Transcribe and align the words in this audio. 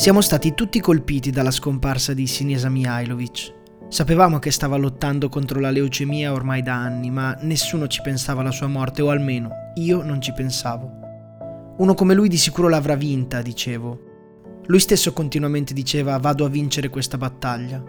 Siamo 0.00 0.22
stati 0.22 0.54
tutti 0.54 0.80
colpiti 0.80 1.30
dalla 1.30 1.50
scomparsa 1.50 2.14
di 2.14 2.26
Sinisa 2.26 2.70
Mihailovic. 2.70 3.52
Sapevamo 3.88 4.38
che 4.38 4.50
stava 4.50 4.78
lottando 4.78 5.28
contro 5.28 5.60
la 5.60 5.68
leucemia 5.68 6.32
ormai 6.32 6.62
da 6.62 6.74
anni, 6.74 7.10
ma 7.10 7.36
nessuno 7.42 7.86
ci 7.86 8.00
pensava 8.00 8.40
alla 8.40 8.50
sua 8.50 8.66
morte, 8.66 9.02
o 9.02 9.10
almeno 9.10 9.50
io 9.74 10.02
non 10.02 10.22
ci 10.22 10.32
pensavo. 10.32 10.90
Uno 11.76 11.92
come 11.92 12.14
lui 12.14 12.30
di 12.30 12.38
sicuro 12.38 12.70
l'avrà 12.70 12.94
vinta, 12.94 13.42
dicevo. 13.42 14.00
Lui 14.68 14.80
stesso 14.80 15.12
continuamente 15.12 15.74
diceva 15.74 16.16
vado 16.16 16.46
a 16.46 16.48
vincere 16.48 16.88
questa 16.88 17.18
battaglia. 17.18 17.84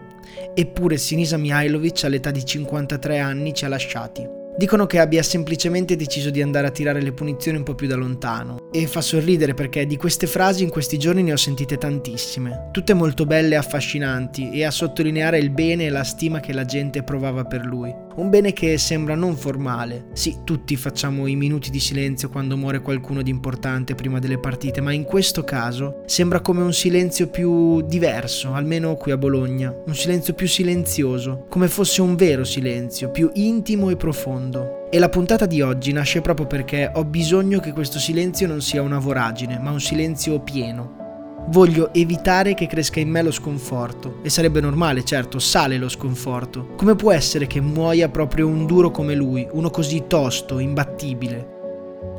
Eppure 0.54 0.98
Sinisa 0.98 1.38
Mihailovic 1.38 2.04
all'età 2.04 2.30
di 2.30 2.44
53 2.44 3.20
anni 3.20 3.54
ci 3.54 3.64
ha 3.64 3.68
lasciati. 3.68 4.40
Dicono 4.54 4.84
che 4.84 4.98
abbia 4.98 5.22
semplicemente 5.22 5.96
deciso 5.96 6.28
di 6.28 6.42
andare 6.42 6.66
a 6.66 6.70
tirare 6.70 7.00
le 7.00 7.12
punizioni 7.12 7.56
un 7.56 7.64
po' 7.64 7.74
più 7.74 7.86
da 7.86 7.96
lontano. 7.96 8.68
E 8.70 8.86
fa 8.86 9.00
sorridere 9.00 9.54
perché 9.54 9.86
di 9.86 9.96
queste 9.96 10.26
frasi 10.26 10.62
in 10.62 10.68
questi 10.68 10.98
giorni 10.98 11.22
ne 11.22 11.32
ho 11.32 11.36
sentite 11.36 11.78
tantissime, 11.78 12.68
tutte 12.70 12.92
molto 12.92 13.24
belle 13.24 13.54
e 13.54 13.58
affascinanti 13.58 14.50
e 14.50 14.64
a 14.64 14.70
sottolineare 14.70 15.38
il 15.38 15.50
bene 15.50 15.86
e 15.86 15.90
la 15.90 16.04
stima 16.04 16.40
che 16.40 16.52
la 16.52 16.66
gente 16.66 17.02
provava 17.02 17.44
per 17.44 17.64
lui. 17.64 17.94
Un 18.14 18.28
bene 18.28 18.52
che 18.52 18.76
sembra 18.76 19.14
non 19.14 19.36
formale. 19.36 20.08
Sì, 20.12 20.40
tutti 20.44 20.76
facciamo 20.76 21.26
i 21.26 21.34
minuti 21.34 21.70
di 21.70 21.80
silenzio 21.80 22.28
quando 22.28 22.58
muore 22.58 22.80
qualcuno 22.80 23.22
di 23.22 23.30
importante 23.30 23.94
prima 23.94 24.18
delle 24.18 24.38
partite, 24.38 24.82
ma 24.82 24.92
in 24.92 25.04
questo 25.04 25.44
caso 25.44 26.02
sembra 26.04 26.40
come 26.40 26.60
un 26.60 26.74
silenzio 26.74 27.28
più 27.28 27.80
diverso, 27.80 28.52
almeno 28.52 28.96
qui 28.96 29.12
a 29.12 29.16
Bologna. 29.16 29.74
Un 29.86 29.94
silenzio 29.94 30.34
più 30.34 30.46
silenzioso, 30.46 31.46
come 31.48 31.68
fosse 31.68 32.02
un 32.02 32.16
vero 32.16 32.44
silenzio, 32.44 33.10
più 33.10 33.30
intimo 33.34 33.88
e 33.88 33.96
profondo. 33.96 34.41
E 34.90 34.98
la 34.98 35.08
puntata 35.08 35.46
di 35.46 35.60
oggi 35.60 35.92
nasce 35.92 36.20
proprio 36.20 36.46
perché 36.46 36.90
ho 36.94 37.04
bisogno 37.04 37.60
che 37.60 37.72
questo 37.72 37.98
silenzio 37.98 38.46
non 38.46 38.60
sia 38.60 38.82
una 38.82 38.98
voragine, 38.98 39.58
ma 39.58 39.70
un 39.70 39.80
silenzio 39.80 40.40
pieno, 40.40 41.00
Voglio 41.46 41.92
evitare 41.92 42.54
che 42.54 42.66
cresca 42.66 43.00
in 43.00 43.10
me 43.10 43.20
lo 43.20 43.32
sconforto. 43.32 44.18
E 44.22 44.30
sarebbe 44.30 44.60
normale, 44.60 45.04
certo, 45.04 45.38
sale 45.38 45.76
lo 45.76 45.88
sconforto. 45.88 46.68
Come 46.76 46.94
può 46.94 47.12
essere 47.12 47.46
che 47.46 47.60
muoia 47.60 48.08
proprio 48.08 48.46
un 48.46 48.64
duro 48.64 48.90
come 48.90 49.14
lui, 49.14 49.46
uno 49.50 49.68
così 49.68 50.04
tosto, 50.06 50.60
imbattibile? 50.60 51.60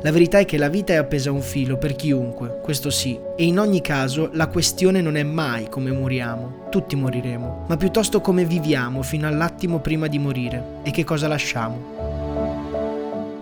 La 0.02 0.12
verità 0.12 0.38
è 0.38 0.44
che 0.44 0.58
la 0.58 0.68
vita 0.68 0.92
è 0.92 0.96
appesa 0.96 1.30
a 1.30 1.32
un 1.32 1.40
filo 1.40 1.78
per 1.78 1.96
chiunque, 1.96 2.60
questo 2.62 2.90
sì, 2.90 3.18
e 3.36 3.44
in 3.44 3.58
ogni 3.58 3.80
caso 3.80 4.28
la 4.32 4.48
questione 4.48 5.00
non 5.00 5.16
è 5.16 5.22
mai 5.22 5.68
come 5.70 5.90
moriamo, 5.92 6.66
tutti 6.70 6.94
moriremo, 6.94 7.64
ma 7.66 7.76
piuttosto 7.76 8.20
come 8.20 8.44
viviamo 8.44 9.02
fino 9.02 9.26
all'attimo 9.26 9.78
prima 9.78 10.06
di 10.06 10.18
morire 10.18 10.80
e 10.82 10.90
che 10.90 11.04
cosa 11.04 11.26
lasciamo. 11.26 12.13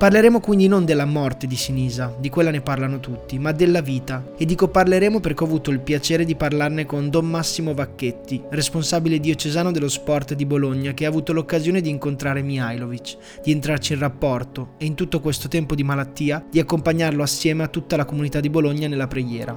Parleremo 0.02 0.40
quindi 0.40 0.66
non 0.66 0.84
della 0.84 1.04
morte 1.04 1.46
di 1.46 1.54
Sinisa, 1.54 2.12
di 2.18 2.28
quella 2.28 2.50
ne 2.50 2.60
parlano 2.60 2.98
tutti, 2.98 3.38
ma 3.38 3.52
della 3.52 3.80
vita. 3.80 4.32
E 4.36 4.44
dico 4.44 4.66
parleremo 4.66 5.20
perché 5.20 5.44
ho 5.44 5.46
avuto 5.46 5.70
il 5.70 5.78
piacere 5.78 6.24
di 6.24 6.34
parlarne 6.34 6.86
con 6.86 7.08
Don 7.08 7.30
Massimo 7.30 7.72
Vacchetti, 7.72 8.42
responsabile 8.50 9.20
diocesano 9.20 9.70
dello 9.70 9.88
sport 9.88 10.34
di 10.34 10.44
Bologna, 10.44 10.92
che 10.92 11.04
ha 11.04 11.08
avuto 11.08 11.32
l'occasione 11.32 11.80
di 11.80 11.88
incontrare 11.88 12.42
Mihailovic, 12.42 13.16
di 13.44 13.52
entrarci 13.52 13.92
in 13.92 14.00
rapporto 14.00 14.70
e 14.76 14.86
in 14.86 14.96
tutto 14.96 15.20
questo 15.20 15.46
tempo 15.46 15.76
di 15.76 15.84
malattia 15.84 16.44
di 16.50 16.58
accompagnarlo 16.58 17.22
assieme 17.22 17.62
a 17.62 17.68
tutta 17.68 17.94
la 17.94 18.04
comunità 18.04 18.40
di 18.40 18.50
Bologna 18.50 18.88
nella 18.88 19.06
preghiera. 19.06 19.56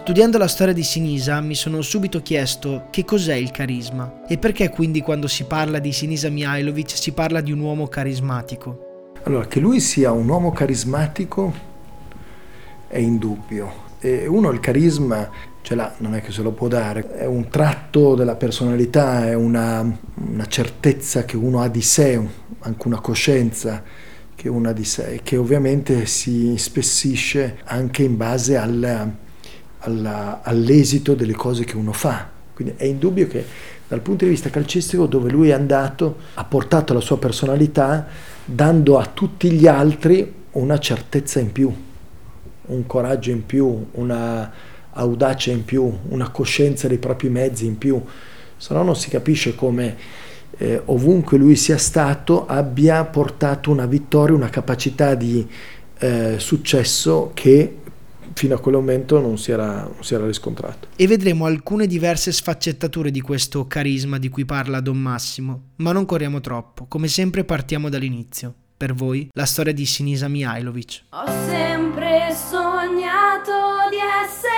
Studiando 0.00 0.38
la 0.38 0.48
storia 0.48 0.72
di 0.72 0.82
Sinisa 0.82 1.42
mi 1.42 1.54
sono 1.54 1.82
subito 1.82 2.22
chiesto 2.22 2.86
che 2.90 3.04
cos'è 3.04 3.34
il 3.34 3.50
carisma 3.50 4.22
e 4.26 4.38
perché 4.38 4.70
quindi 4.70 5.02
quando 5.02 5.28
si 5.28 5.44
parla 5.44 5.78
di 5.78 5.92
Sinisa 5.92 6.30
Mihailovic 6.30 6.96
si 6.96 7.12
parla 7.12 7.42
di 7.42 7.52
un 7.52 7.60
uomo 7.60 7.86
carismatico. 7.86 8.86
Allora, 9.24 9.46
che 9.46 9.60
lui 9.60 9.78
sia 9.78 10.10
un 10.10 10.28
uomo 10.28 10.50
carismatico 10.50 11.52
è 12.88 12.98
indubbio. 12.98 13.90
E 14.00 14.26
uno 14.26 14.50
il 14.50 14.58
carisma 14.58 15.30
ce 15.62 15.76
l'ha, 15.76 15.94
non 15.98 16.16
è 16.16 16.20
che 16.20 16.32
se 16.32 16.42
lo 16.42 16.50
può 16.50 16.66
dare, 16.66 17.14
è 17.14 17.24
un 17.24 17.48
tratto 17.48 18.16
della 18.16 18.34
personalità, 18.34 19.28
è 19.28 19.34
una, 19.34 19.96
una 20.14 20.46
certezza 20.46 21.24
che 21.24 21.36
uno 21.36 21.60
ha 21.60 21.68
di 21.68 21.82
sé, 21.82 22.20
anche 22.58 22.86
una 22.88 23.00
coscienza 23.00 23.84
che 24.34 24.48
uno 24.48 24.70
ha 24.70 24.72
di 24.72 24.84
sé, 24.84 25.20
che 25.22 25.36
ovviamente 25.36 26.04
si 26.06 26.56
spessisce 26.56 27.58
anche 27.66 28.02
in 28.02 28.16
base 28.16 28.56
al, 28.56 29.12
al, 29.78 30.38
all'esito 30.42 31.14
delle 31.14 31.34
cose 31.34 31.62
che 31.62 31.76
uno 31.76 31.92
fa. 31.92 32.28
Quindi 32.52 32.74
è 32.76 32.84
indubbio 32.86 33.28
che 33.28 33.44
dal 33.92 34.00
punto 34.00 34.24
di 34.24 34.30
vista 34.30 34.48
calcistico 34.48 35.04
dove 35.04 35.30
lui 35.30 35.50
è 35.50 35.52
andato 35.52 36.16
ha 36.32 36.44
portato 36.44 36.94
la 36.94 37.00
sua 37.00 37.18
personalità 37.18 38.06
dando 38.42 38.98
a 38.98 39.04
tutti 39.04 39.50
gli 39.50 39.66
altri 39.66 40.32
una 40.52 40.78
certezza 40.78 41.40
in 41.40 41.52
più, 41.52 41.70
un 42.68 42.86
coraggio 42.86 43.30
in 43.32 43.44
più, 43.44 43.88
una 43.90 44.50
audacia 44.92 45.50
in 45.50 45.66
più, 45.66 45.92
una 46.08 46.30
coscienza 46.30 46.88
dei 46.88 46.96
propri 46.96 47.28
mezzi 47.28 47.66
in 47.66 47.76
più, 47.76 48.02
se 48.56 48.72
no 48.72 48.82
non 48.82 48.96
si 48.96 49.10
capisce 49.10 49.54
come 49.54 49.94
eh, 50.56 50.80
ovunque 50.86 51.36
lui 51.36 51.54
sia 51.54 51.76
stato 51.76 52.46
abbia 52.46 53.04
portato 53.04 53.70
una 53.70 53.84
vittoria, 53.84 54.34
una 54.34 54.48
capacità 54.48 55.14
di 55.14 55.46
eh, 55.98 56.36
successo 56.38 57.32
che 57.34 57.76
fino 58.34 58.54
a 58.54 58.60
quel 58.60 58.74
momento 58.74 59.20
non 59.20 59.38
si, 59.38 59.50
era, 59.52 59.82
non 59.82 60.02
si 60.02 60.14
era 60.14 60.26
riscontrato. 60.26 60.88
E 60.96 61.06
vedremo 61.06 61.46
alcune 61.46 61.86
diverse 61.86 62.32
sfaccettature 62.32 63.10
di 63.10 63.20
questo 63.20 63.66
carisma 63.66 64.18
di 64.18 64.28
cui 64.28 64.44
parla 64.44 64.80
Don 64.80 64.98
Massimo, 64.98 65.70
ma 65.76 65.92
non 65.92 66.04
corriamo 66.04 66.40
troppo, 66.40 66.86
come 66.86 67.08
sempre 67.08 67.44
partiamo 67.44 67.88
dall'inizio. 67.88 68.54
Per 68.76 68.94
voi 68.94 69.28
la 69.32 69.46
storia 69.46 69.72
di 69.72 69.86
Sinisa 69.86 70.26
Mihailovic. 70.26 71.04
Ho 71.10 71.26
sempre 71.46 72.34
sognato 72.34 73.88
di 73.90 73.98
essere 74.24 74.51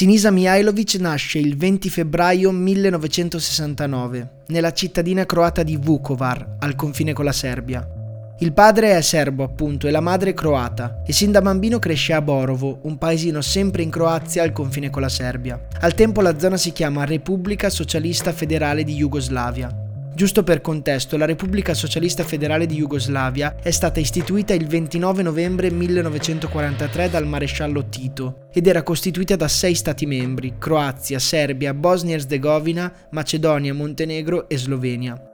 Sinisa 0.00 0.30
Mihailovic 0.30 0.94
nasce 0.94 1.38
il 1.38 1.58
20 1.58 1.90
febbraio 1.90 2.50
1969 2.52 4.44
nella 4.46 4.72
cittadina 4.72 5.26
croata 5.26 5.62
di 5.62 5.76
Vukovar, 5.76 6.56
al 6.60 6.74
confine 6.74 7.12
con 7.12 7.26
la 7.26 7.32
Serbia. 7.32 7.86
Il 8.38 8.54
padre 8.54 8.96
è 8.96 9.02
serbo, 9.02 9.44
appunto, 9.44 9.86
e 9.86 9.90
la 9.90 10.00
madre 10.00 10.32
croata, 10.32 11.02
e 11.04 11.12
sin 11.12 11.32
da 11.32 11.42
bambino 11.42 11.78
cresce 11.78 12.14
a 12.14 12.22
Borovo, 12.22 12.78
un 12.84 12.96
paesino 12.96 13.42
sempre 13.42 13.82
in 13.82 13.90
Croazia 13.90 14.42
al 14.42 14.52
confine 14.52 14.88
con 14.88 15.02
la 15.02 15.10
Serbia. 15.10 15.66
Al 15.80 15.92
tempo 15.92 16.22
la 16.22 16.38
zona 16.38 16.56
si 16.56 16.72
chiama 16.72 17.04
Repubblica 17.04 17.68
Socialista 17.68 18.32
Federale 18.32 18.84
di 18.84 18.94
Jugoslavia. 18.94 19.89
Giusto 20.20 20.42
per 20.42 20.60
contesto, 20.60 21.16
la 21.16 21.24
Repubblica 21.24 21.72
Socialista 21.72 22.24
Federale 22.24 22.66
di 22.66 22.76
Jugoslavia 22.76 23.56
è 23.62 23.70
stata 23.70 24.00
istituita 24.00 24.52
il 24.52 24.66
29 24.66 25.22
novembre 25.22 25.70
1943 25.70 27.08
dal 27.08 27.26
maresciallo 27.26 27.88
Tito 27.88 28.48
ed 28.52 28.66
era 28.66 28.82
costituita 28.82 29.34
da 29.36 29.48
sei 29.48 29.74
Stati 29.74 30.04
membri, 30.04 30.56
Croazia, 30.58 31.18
Serbia, 31.18 31.72
Bosnia-Herzegovina, 31.72 32.92
Macedonia, 33.12 33.72
Montenegro 33.72 34.46
e 34.46 34.58
Slovenia. 34.58 35.29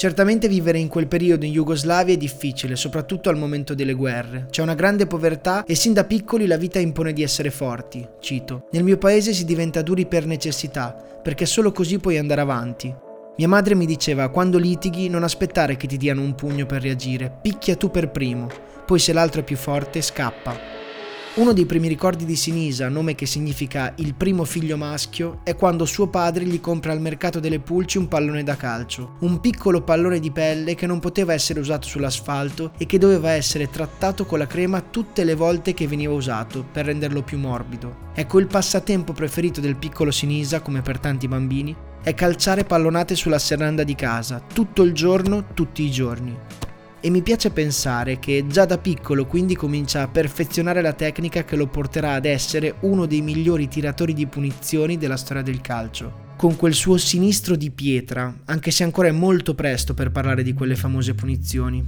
Certamente 0.00 0.48
vivere 0.48 0.78
in 0.78 0.88
quel 0.88 1.08
periodo 1.08 1.44
in 1.44 1.52
Jugoslavia 1.52 2.14
è 2.14 2.16
difficile, 2.16 2.74
soprattutto 2.74 3.28
al 3.28 3.36
momento 3.36 3.74
delle 3.74 3.92
guerre. 3.92 4.46
C'è 4.48 4.62
una 4.62 4.72
grande 4.72 5.06
povertà 5.06 5.62
e 5.64 5.74
sin 5.74 5.92
da 5.92 6.04
piccoli 6.04 6.46
la 6.46 6.56
vita 6.56 6.78
impone 6.78 7.12
di 7.12 7.22
essere 7.22 7.50
forti. 7.50 8.08
Cito. 8.18 8.68
Nel 8.70 8.82
mio 8.82 8.96
paese 8.96 9.34
si 9.34 9.44
diventa 9.44 9.82
duri 9.82 10.06
per 10.06 10.24
necessità, 10.24 10.96
perché 11.22 11.44
solo 11.44 11.70
così 11.70 11.98
puoi 11.98 12.16
andare 12.16 12.40
avanti. 12.40 12.90
Mia 13.36 13.48
madre 13.48 13.74
mi 13.74 13.84
diceva, 13.84 14.30
quando 14.30 14.56
litighi 14.56 15.10
non 15.10 15.22
aspettare 15.22 15.76
che 15.76 15.86
ti 15.86 15.98
diano 15.98 16.22
un 16.22 16.34
pugno 16.34 16.64
per 16.64 16.80
reagire, 16.80 17.30
picchia 17.42 17.76
tu 17.76 17.90
per 17.90 18.10
primo, 18.10 18.48
poi 18.86 18.98
se 18.98 19.12
l'altro 19.12 19.42
è 19.42 19.44
più 19.44 19.56
forte 19.56 20.00
scappa. 20.00 20.79
Uno 21.32 21.52
dei 21.52 21.64
primi 21.64 21.86
ricordi 21.86 22.24
di 22.24 22.34
Sinisa, 22.34 22.88
nome 22.88 23.14
che 23.14 23.24
significa 23.24 23.92
il 23.98 24.14
primo 24.14 24.44
figlio 24.44 24.76
maschio, 24.76 25.42
è 25.44 25.54
quando 25.54 25.84
suo 25.84 26.08
padre 26.08 26.44
gli 26.44 26.58
compra 26.58 26.90
al 26.90 27.00
mercato 27.00 27.38
delle 27.38 27.60
pulci 27.60 27.98
un 27.98 28.08
pallone 28.08 28.42
da 28.42 28.56
calcio, 28.56 29.12
un 29.20 29.38
piccolo 29.38 29.82
pallone 29.82 30.18
di 30.18 30.32
pelle 30.32 30.74
che 30.74 30.88
non 30.88 30.98
poteva 30.98 31.32
essere 31.32 31.60
usato 31.60 31.86
sull'asfalto 31.86 32.72
e 32.76 32.84
che 32.84 32.98
doveva 32.98 33.30
essere 33.30 33.70
trattato 33.70 34.26
con 34.26 34.40
la 34.40 34.48
crema 34.48 34.80
tutte 34.80 35.22
le 35.22 35.36
volte 35.36 35.72
che 35.72 35.86
veniva 35.86 36.12
usato 36.12 36.64
per 36.64 36.86
renderlo 36.86 37.22
più 37.22 37.38
morbido. 37.38 38.08
Ecco 38.12 38.40
il 38.40 38.48
passatempo 38.48 39.12
preferito 39.12 39.60
del 39.60 39.76
piccolo 39.76 40.10
Sinisa, 40.10 40.60
come 40.60 40.82
per 40.82 40.98
tanti 40.98 41.28
bambini, 41.28 41.74
è 42.02 42.12
calciare 42.12 42.64
pallonate 42.64 43.14
sulla 43.14 43.38
serranda 43.38 43.84
di 43.84 43.94
casa, 43.94 44.42
tutto 44.52 44.82
il 44.82 44.92
giorno, 44.92 45.44
tutti 45.54 45.84
i 45.84 45.92
giorni 45.92 46.36
e 47.00 47.10
mi 47.10 47.22
piace 47.22 47.50
pensare 47.50 48.18
che 48.18 48.44
già 48.46 48.64
da 48.64 48.78
piccolo 48.78 49.26
quindi 49.26 49.56
comincia 49.56 50.02
a 50.02 50.08
perfezionare 50.08 50.82
la 50.82 50.92
tecnica 50.92 51.44
che 51.44 51.56
lo 51.56 51.66
porterà 51.66 52.12
ad 52.12 52.26
essere 52.26 52.76
uno 52.80 53.06
dei 53.06 53.22
migliori 53.22 53.68
tiratori 53.68 54.12
di 54.12 54.26
punizioni 54.26 54.98
della 54.98 55.16
storia 55.16 55.42
del 55.42 55.60
calcio. 55.60 56.28
con 56.40 56.56
quel 56.56 56.72
suo 56.72 56.96
sinistro 56.96 57.54
di 57.54 57.70
pietra, 57.70 58.34
anche 58.46 58.70
se 58.70 58.82
ancora 58.82 59.08
è 59.08 59.12
molto 59.12 59.54
presto 59.54 59.92
per 59.92 60.10
parlare 60.10 60.42
di 60.42 60.54
quelle 60.54 60.74
famose 60.74 61.14
punizioni. 61.14 61.86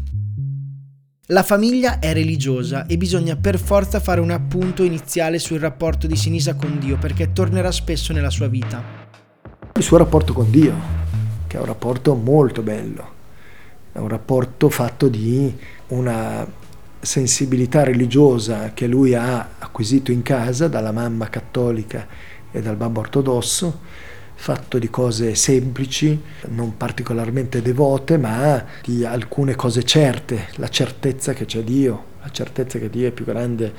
La 1.28 1.42
famiglia 1.42 2.00
è 2.00 2.12
religiosa 2.12 2.84
e 2.84 2.98
bisogna 2.98 3.36
per 3.36 3.58
forza 3.58 3.98
fare 3.98 4.20
un 4.20 4.30
appunto 4.30 4.82
iniziale 4.82 5.38
sul 5.38 5.58
rapporto 5.58 6.06
di 6.06 6.16
Sinisa 6.16 6.54
con 6.54 6.78
Dio 6.78 6.98
perché 6.98 7.32
tornerà 7.32 7.72
spesso 7.72 8.12
nella 8.12 8.28
sua 8.28 8.48
vita. 8.48 8.82
Il 9.74 9.82
suo 9.82 9.96
rapporto 9.96 10.34
con 10.34 10.50
Dio, 10.50 10.74
che 11.46 11.56
è 11.56 11.60
un 11.60 11.66
rapporto 11.66 12.14
molto 12.14 12.60
bello, 12.60 13.21
è 13.92 13.98
un 13.98 14.08
rapporto 14.08 14.70
fatto 14.70 15.08
di 15.08 15.54
una 15.88 16.46
sensibilità 17.00 17.82
religiosa 17.84 18.72
che 18.72 18.86
lui 18.86 19.14
ha 19.14 19.50
acquisito 19.58 20.12
in 20.12 20.22
casa 20.22 20.68
dalla 20.68 20.92
mamma 20.92 21.28
cattolica 21.28 22.06
e 22.50 22.62
dal 22.62 22.76
babbo 22.76 23.00
ortodosso 23.00 23.80
fatto 24.34 24.78
di 24.78 24.90
cose 24.90 25.36
semplici, 25.36 26.20
non 26.48 26.76
particolarmente 26.76 27.62
devote, 27.62 28.18
ma 28.18 28.64
di 28.82 29.04
alcune 29.04 29.54
cose 29.54 29.84
certe, 29.84 30.48
la 30.56 30.68
certezza 30.68 31.32
che 31.32 31.44
c'è 31.44 31.62
Dio, 31.62 32.04
la 32.22 32.30
certezza 32.30 32.78
che 32.80 32.90
Dio 32.90 33.06
è 33.06 33.12
più 33.12 33.24
grande 33.24 33.72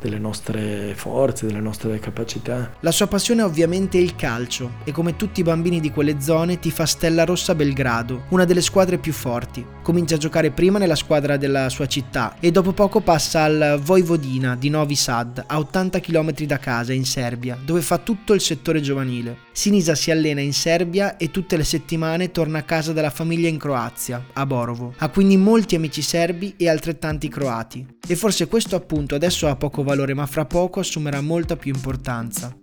delle 0.00 0.18
nostre 0.18 0.94
forze, 0.94 1.46
delle 1.46 1.60
nostre 1.60 1.98
capacità. 1.98 2.72
La 2.80 2.92
sua 2.92 3.06
passione 3.06 3.42
è 3.42 3.44
ovviamente 3.44 3.98
il 3.98 4.16
calcio 4.16 4.72
e 4.84 4.92
come 4.92 5.16
tutti 5.16 5.40
i 5.40 5.44
bambini 5.44 5.80
di 5.80 5.90
quelle 5.90 6.20
zone 6.20 6.58
ti 6.58 6.70
fa 6.70 6.86
Stella 6.86 7.24
Rossa 7.24 7.54
Belgrado, 7.54 8.24
una 8.30 8.44
delle 8.44 8.60
squadre 8.60 8.98
più 8.98 9.12
forti. 9.12 9.64
Comincia 9.88 10.16
a 10.16 10.18
giocare 10.18 10.50
prima 10.50 10.78
nella 10.78 10.94
squadra 10.94 11.38
della 11.38 11.70
sua 11.70 11.86
città 11.86 12.36
e 12.40 12.50
dopo 12.50 12.72
poco 12.72 13.00
passa 13.00 13.44
al 13.44 13.80
Vojvodina 13.82 14.54
di 14.54 14.68
Novi 14.68 14.94
Sad, 14.94 15.42
a 15.46 15.58
80 15.58 15.98
km 16.00 16.30
da 16.40 16.58
casa 16.58 16.92
in 16.92 17.06
Serbia, 17.06 17.56
dove 17.64 17.80
fa 17.80 17.96
tutto 17.96 18.34
il 18.34 18.42
settore 18.42 18.82
giovanile. 18.82 19.38
Sinisa 19.50 19.94
si 19.94 20.10
allena 20.10 20.42
in 20.42 20.52
Serbia 20.52 21.16
e 21.16 21.30
tutte 21.30 21.56
le 21.56 21.64
settimane 21.64 22.30
torna 22.30 22.58
a 22.58 22.64
casa 22.64 22.92
dalla 22.92 23.08
famiglia 23.08 23.48
in 23.48 23.56
Croazia, 23.56 24.22
a 24.34 24.44
Borovo. 24.44 24.92
Ha 24.98 25.08
quindi 25.08 25.38
molti 25.38 25.74
amici 25.74 26.02
serbi 26.02 26.52
e 26.58 26.68
altrettanti 26.68 27.28
croati. 27.30 27.86
E 28.06 28.14
forse 28.14 28.46
questo 28.46 28.76
appunto 28.76 29.14
adesso 29.14 29.48
ha 29.48 29.56
poco 29.56 29.82
valore 29.82 30.12
ma 30.12 30.26
fra 30.26 30.44
poco 30.44 30.80
assumerà 30.80 31.22
molta 31.22 31.56
più 31.56 31.72
importanza. 31.72 32.54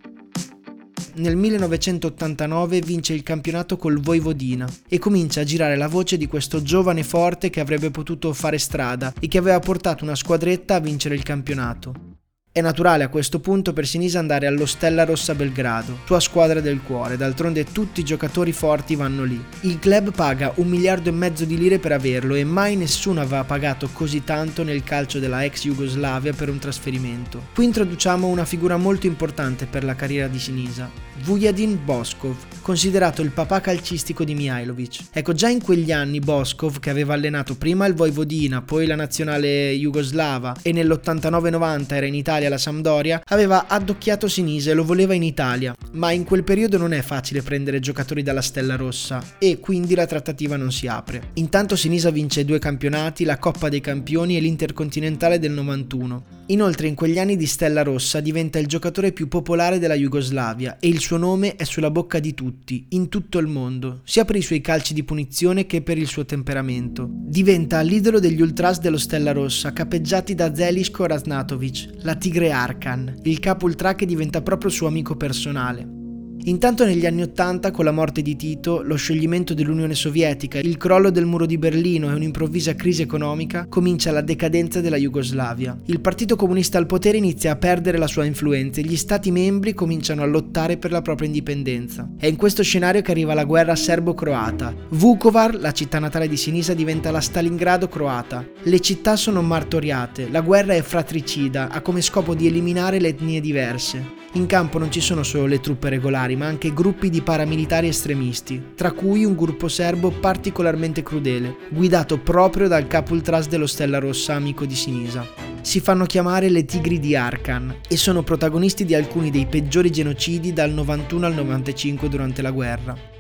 Nel 1.15 1.35
1989 1.35 2.81
vince 2.81 3.13
il 3.13 3.23
campionato 3.23 3.77
col 3.77 3.99
Vojvodina 4.01 4.67
e 4.87 4.99
comincia 4.99 5.41
a 5.41 5.45
girare 5.45 5.77
la 5.77 5.87
voce 5.87 6.17
di 6.17 6.27
questo 6.27 6.61
giovane 6.61 7.03
forte 7.03 7.49
che 7.49 7.59
avrebbe 7.59 7.91
potuto 7.91 8.33
fare 8.33 8.57
strada 8.57 9.13
e 9.19 9.27
che 9.27 9.37
aveva 9.37 9.59
portato 9.59 10.03
una 10.03 10.15
squadretta 10.15 10.75
a 10.75 10.79
vincere 10.79 11.15
il 11.15 11.23
campionato. 11.23 12.14
È 12.57 12.61
naturale 12.61 13.03
a 13.03 13.09
questo 13.09 13.41
punto 13.41 13.73
per 13.73 13.85
Sinisa 13.85 14.19
andare 14.19 14.47
allo 14.47 14.65
Stella 14.65 15.03
Rossa 15.03 15.35
Belgrado, 15.35 15.99
sua 16.05 16.21
squadra 16.21 16.61
del 16.61 16.81
cuore, 16.81 17.17
d'altronde 17.17 17.65
tutti 17.65 17.99
i 17.99 18.05
giocatori 18.05 18.53
forti 18.53 18.95
vanno 18.95 19.25
lì. 19.25 19.43
Il 19.63 19.77
club 19.77 20.13
paga 20.13 20.53
un 20.55 20.69
miliardo 20.69 21.09
e 21.09 21.11
mezzo 21.11 21.43
di 21.43 21.57
lire 21.57 21.79
per 21.79 21.91
averlo 21.91 22.33
e 22.33 22.45
mai 22.45 22.77
nessuno 22.77 23.19
aveva 23.19 23.43
pagato 23.43 23.89
così 23.91 24.23
tanto 24.23 24.63
nel 24.63 24.85
calcio 24.85 25.19
della 25.19 25.43
ex 25.43 25.63
Jugoslavia 25.63 26.31
per 26.31 26.47
un 26.47 26.57
trasferimento. 26.57 27.47
Qui 27.53 27.65
introduciamo 27.65 28.25
una 28.25 28.45
figura 28.45 28.77
molto 28.77 29.05
importante 29.05 29.65
per 29.65 29.83
la 29.83 29.95
carriera 29.95 30.29
di 30.29 30.39
Sinisa, 30.39 30.89
Vujadin 31.23 31.77
Boskov, 31.83 32.35
considerato 32.61 33.21
il 33.21 33.31
papà 33.31 33.59
calcistico 33.59 34.23
di 34.23 34.33
Mihailovic. 34.33 35.07
Ecco, 35.11 35.33
già 35.33 35.49
in 35.49 35.61
quegli 35.61 35.91
anni 35.91 36.19
Boskov, 36.19 36.79
che 36.79 36.89
aveva 36.89 37.13
allenato 37.13 37.55
prima 37.55 37.85
il 37.85 37.95
Vojvodina, 37.95 38.61
poi 38.61 38.85
la 38.85 38.95
nazionale 38.95 39.73
jugoslava 39.73 40.55
e 40.61 40.71
nell'89-90 40.71 41.93
era 41.93 42.05
in 42.05 42.15
Italia 42.15 42.43
alla 42.45 42.57
Sampdoria, 42.57 43.21
aveva 43.25 43.67
addocchiato 43.67 44.27
Sinisa 44.27 44.71
e 44.71 44.73
lo 44.73 44.83
voleva 44.83 45.13
in 45.13 45.23
Italia, 45.23 45.75
ma 45.91 46.11
in 46.11 46.23
quel 46.23 46.43
periodo 46.43 46.77
non 46.77 46.93
è 46.93 47.01
facile 47.01 47.41
prendere 47.41 47.79
giocatori 47.79 48.23
dalla 48.23 48.41
Stella 48.41 48.75
Rossa 48.75 49.23
e 49.37 49.59
quindi 49.59 49.95
la 49.95 50.05
trattativa 50.05 50.55
non 50.55 50.71
si 50.71 50.87
apre. 50.87 51.29
Intanto 51.33 51.75
Sinisa 51.75 52.11
vince 52.11 52.45
due 52.45 52.59
campionati, 52.59 53.23
la 53.23 53.37
Coppa 53.37 53.69
dei 53.69 53.81
Campioni 53.81 54.37
e 54.37 54.39
l'Intercontinentale 54.39 55.39
del 55.39 55.51
91. 55.51 56.35
Inoltre 56.49 56.87
in 56.87 56.93
quegli 56.93 57.17
anni 57.17 57.37
di 57.37 57.47
Stella 57.47 57.81
Rossa 57.81 58.19
diventa 58.19 58.59
il 58.59 58.67
giocatore 58.67 59.11
più 59.11 59.27
popolare 59.27 59.79
della 59.79 59.95
Jugoslavia 59.95 60.77
e 60.79 60.87
il 60.87 60.99
suo 60.99 61.17
nome 61.17 61.55
è 61.55 61.63
sulla 61.63 61.89
bocca 61.89 62.19
di 62.19 62.35
tutti, 62.35 62.85
in 62.89 63.09
tutto 63.09 63.39
il 63.39 63.47
mondo, 63.47 64.01
sia 64.03 64.25
per 64.25 64.35
i 64.35 64.43
suoi 64.43 64.61
calci 64.61 64.93
di 64.93 65.03
punizione 65.03 65.65
che 65.65 65.81
per 65.81 65.97
il 65.97 66.05
suo 66.05 66.23
temperamento. 66.23 67.07
Diventa 67.09 67.81
l'idolo 67.81 68.19
degli 68.19 68.41
ultras 68.41 68.79
dello 68.79 68.99
Stella 68.99 69.31
Rossa, 69.31 69.73
capeggiati 69.73 70.35
da 70.35 70.53
Zelisko 70.53 71.07
Raznatovic, 71.07 72.03
la 72.03 72.15
tigre 72.15 72.34
Arkan, 72.51 73.19
il 73.23 73.39
capo 73.39 73.65
ultra 73.65 73.95
che 73.95 74.05
diventa 74.05 74.41
proprio 74.41 74.69
suo 74.69 74.87
amico 74.87 75.15
personale. 75.15 76.04
Intanto 76.47 76.85
negli 76.85 77.07
anni 77.07 77.23
Ottanta, 77.23 77.71
con 77.71 77.85
la 77.85 77.91
morte 77.91 78.21
di 78.21 78.35
Tito, 78.35 78.83
lo 78.83 78.97
scioglimento 78.97 79.55
dell'Unione 79.55 79.95
Sovietica, 79.95 80.59
il 80.59 80.77
crollo 80.77 81.09
del 81.09 81.25
muro 81.25 81.47
di 81.47 81.57
Berlino 81.57 82.11
e 82.11 82.13
un'improvvisa 82.13 82.75
crisi 82.75 83.01
economica, 83.01 83.65
comincia 83.67 84.11
la 84.11 84.21
decadenza 84.21 84.79
della 84.79 84.95
Jugoslavia. 84.95 85.75
Il 85.85 86.01
Partito 86.01 86.35
Comunista 86.35 86.77
al 86.77 86.85
potere 86.85 87.17
inizia 87.17 87.53
a 87.53 87.55
perdere 87.55 87.97
la 87.97 88.05
sua 88.05 88.25
influenza 88.25 88.79
e 88.79 88.83
gli 88.83 88.95
Stati 88.95 89.31
membri 89.31 89.73
cominciano 89.73 90.21
a 90.21 90.27
lottare 90.27 90.77
per 90.77 90.91
la 90.91 91.01
propria 91.01 91.25
indipendenza. 91.25 92.07
È 92.15 92.27
in 92.27 92.35
questo 92.35 92.61
scenario 92.61 93.01
che 93.01 93.09
arriva 93.09 93.33
la 93.33 93.43
guerra 93.43 93.75
serbo-croata. 93.75 94.71
Vukovar, 94.89 95.55
la 95.55 95.71
città 95.71 95.97
natale 95.97 96.27
di 96.27 96.37
Sinisa, 96.37 96.75
diventa 96.75 97.09
la 97.09 97.21
Stalingrado 97.21 97.87
croata. 97.87 98.45
Le 98.61 98.79
città 98.81 99.15
sono 99.15 99.41
martoriate, 99.41 100.29
la 100.29 100.41
guerra 100.41 100.75
è 100.75 100.81
fratricida, 100.83 101.69
ha 101.71 101.81
come 101.81 102.01
scopo 102.01 102.35
di 102.35 102.45
eliminare 102.45 102.99
le 102.99 103.07
etnie 103.07 103.41
diverse. 103.41 104.24
In 104.35 104.47
campo 104.47 104.77
non 104.79 104.91
ci 104.91 104.99
sono 104.99 105.23
solo 105.23 105.45
le 105.45 105.61
truppe 105.61 105.87
regolari, 105.87 106.35
ma 106.35 106.45
anche 106.45 106.73
gruppi 106.73 107.09
di 107.09 107.21
paramilitari 107.21 107.87
estremisti, 107.87 108.73
tra 108.75 108.91
cui 108.91 109.23
un 109.23 109.33
gruppo 109.33 109.69
serbo 109.69 110.11
particolarmente 110.11 111.03
crudele, 111.03 111.55
guidato 111.69 112.19
proprio 112.19 112.67
dal 112.67 112.85
capo 112.85 113.13
ultras 113.13 113.47
dello 113.47 113.65
Stella 113.65 113.97
Rossa 113.97 114.33
amico 114.33 114.65
di 114.65 114.75
Sinisa. 114.75 115.25
Si 115.61 115.79
fanno 115.79 116.05
chiamare 116.05 116.49
le 116.49 116.65
Tigri 116.65 116.99
di 116.99 117.15
Arkan 117.15 117.77
e 117.87 117.95
sono 117.95 118.23
protagonisti 118.23 118.83
di 118.83 118.93
alcuni 118.93 119.31
dei 119.31 119.45
peggiori 119.45 119.89
genocidi 119.89 120.51
dal 120.51 120.71
91 120.71 121.25
al 121.25 121.33
95 121.33 122.09
durante 122.09 122.41
la 122.41 122.51
guerra. 122.51 123.14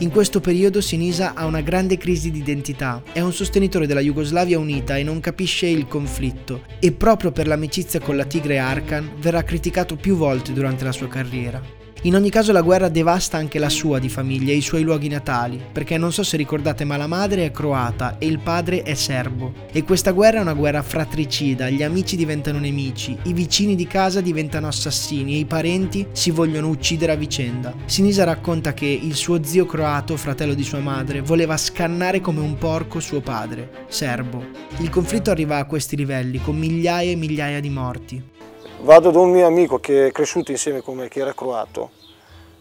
In 0.00 0.10
questo 0.10 0.40
periodo 0.40 0.80
Sinisa 0.80 1.34
ha 1.34 1.44
una 1.44 1.60
grande 1.60 1.98
crisi 1.98 2.30
di 2.30 2.38
identità, 2.38 3.02
è 3.12 3.20
un 3.20 3.34
sostenitore 3.34 3.86
della 3.86 4.00
Jugoslavia 4.00 4.58
unita 4.58 4.96
e 4.96 5.02
non 5.02 5.20
capisce 5.20 5.66
il 5.66 5.86
conflitto 5.86 6.62
e 6.78 6.92
proprio 6.92 7.32
per 7.32 7.46
l'amicizia 7.46 8.00
con 8.00 8.16
la 8.16 8.24
tigre 8.24 8.56
Arkan 8.56 9.16
verrà 9.18 9.42
criticato 9.42 9.96
più 9.96 10.16
volte 10.16 10.54
durante 10.54 10.84
la 10.84 10.92
sua 10.92 11.08
carriera. 11.08 11.79
In 12.04 12.14
ogni 12.14 12.30
caso 12.30 12.50
la 12.52 12.62
guerra 12.62 12.88
devasta 12.88 13.36
anche 13.36 13.58
la 13.58 13.68
sua 13.68 13.98
di 13.98 14.08
famiglia 14.08 14.52
e 14.52 14.56
i 14.56 14.62
suoi 14.62 14.84
luoghi 14.84 15.08
natali, 15.08 15.60
perché 15.70 15.98
non 15.98 16.14
so 16.14 16.22
se 16.22 16.38
ricordate 16.38 16.86
ma 16.86 16.96
la 16.96 17.06
madre 17.06 17.44
è 17.44 17.50
croata 17.50 18.16
e 18.16 18.24
il 18.24 18.38
padre 18.38 18.80
è 18.80 18.94
serbo. 18.94 19.52
E 19.70 19.84
questa 19.84 20.12
guerra 20.12 20.38
è 20.38 20.40
una 20.40 20.54
guerra 20.54 20.80
fratricida, 20.80 21.68
gli 21.68 21.82
amici 21.82 22.16
diventano 22.16 22.58
nemici, 22.58 23.14
i 23.24 23.34
vicini 23.34 23.76
di 23.76 23.86
casa 23.86 24.22
diventano 24.22 24.66
assassini 24.66 25.34
e 25.34 25.38
i 25.40 25.44
parenti 25.44 26.06
si 26.12 26.30
vogliono 26.30 26.68
uccidere 26.68 27.12
a 27.12 27.16
vicenda. 27.16 27.74
Sinisa 27.84 28.24
racconta 28.24 28.72
che 28.72 28.86
il 28.86 29.14
suo 29.14 29.44
zio 29.44 29.66
croato, 29.66 30.16
fratello 30.16 30.54
di 30.54 30.64
sua 30.64 30.80
madre, 30.80 31.20
voleva 31.20 31.58
scannare 31.58 32.22
come 32.22 32.40
un 32.40 32.56
porco 32.56 32.98
suo 32.98 33.20
padre, 33.20 33.84
serbo. 33.88 34.42
Il 34.78 34.88
conflitto 34.88 35.30
arriva 35.30 35.58
a 35.58 35.66
questi 35.66 35.96
livelli, 35.96 36.40
con 36.40 36.56
migliaia 36.56 37.10
e 37.10 37.16
migliaia 37.16 37.60
di 37.60 37.68
morti. 37.68 38.39
Vado 38.82 39.10
da 39.10 39.18
un 39.18 39.30
mio 39.30 39.46
amico 39.46 39.78
che 39.78 40.06
è 40.06 40.10
cresciuto 40.10 40.52
insieme 40.52 40.80
con 40.80 40.96
me, 40.96 41.08
che 41.08 41.20
era 41.20 41.34
croato, 41.34 41.90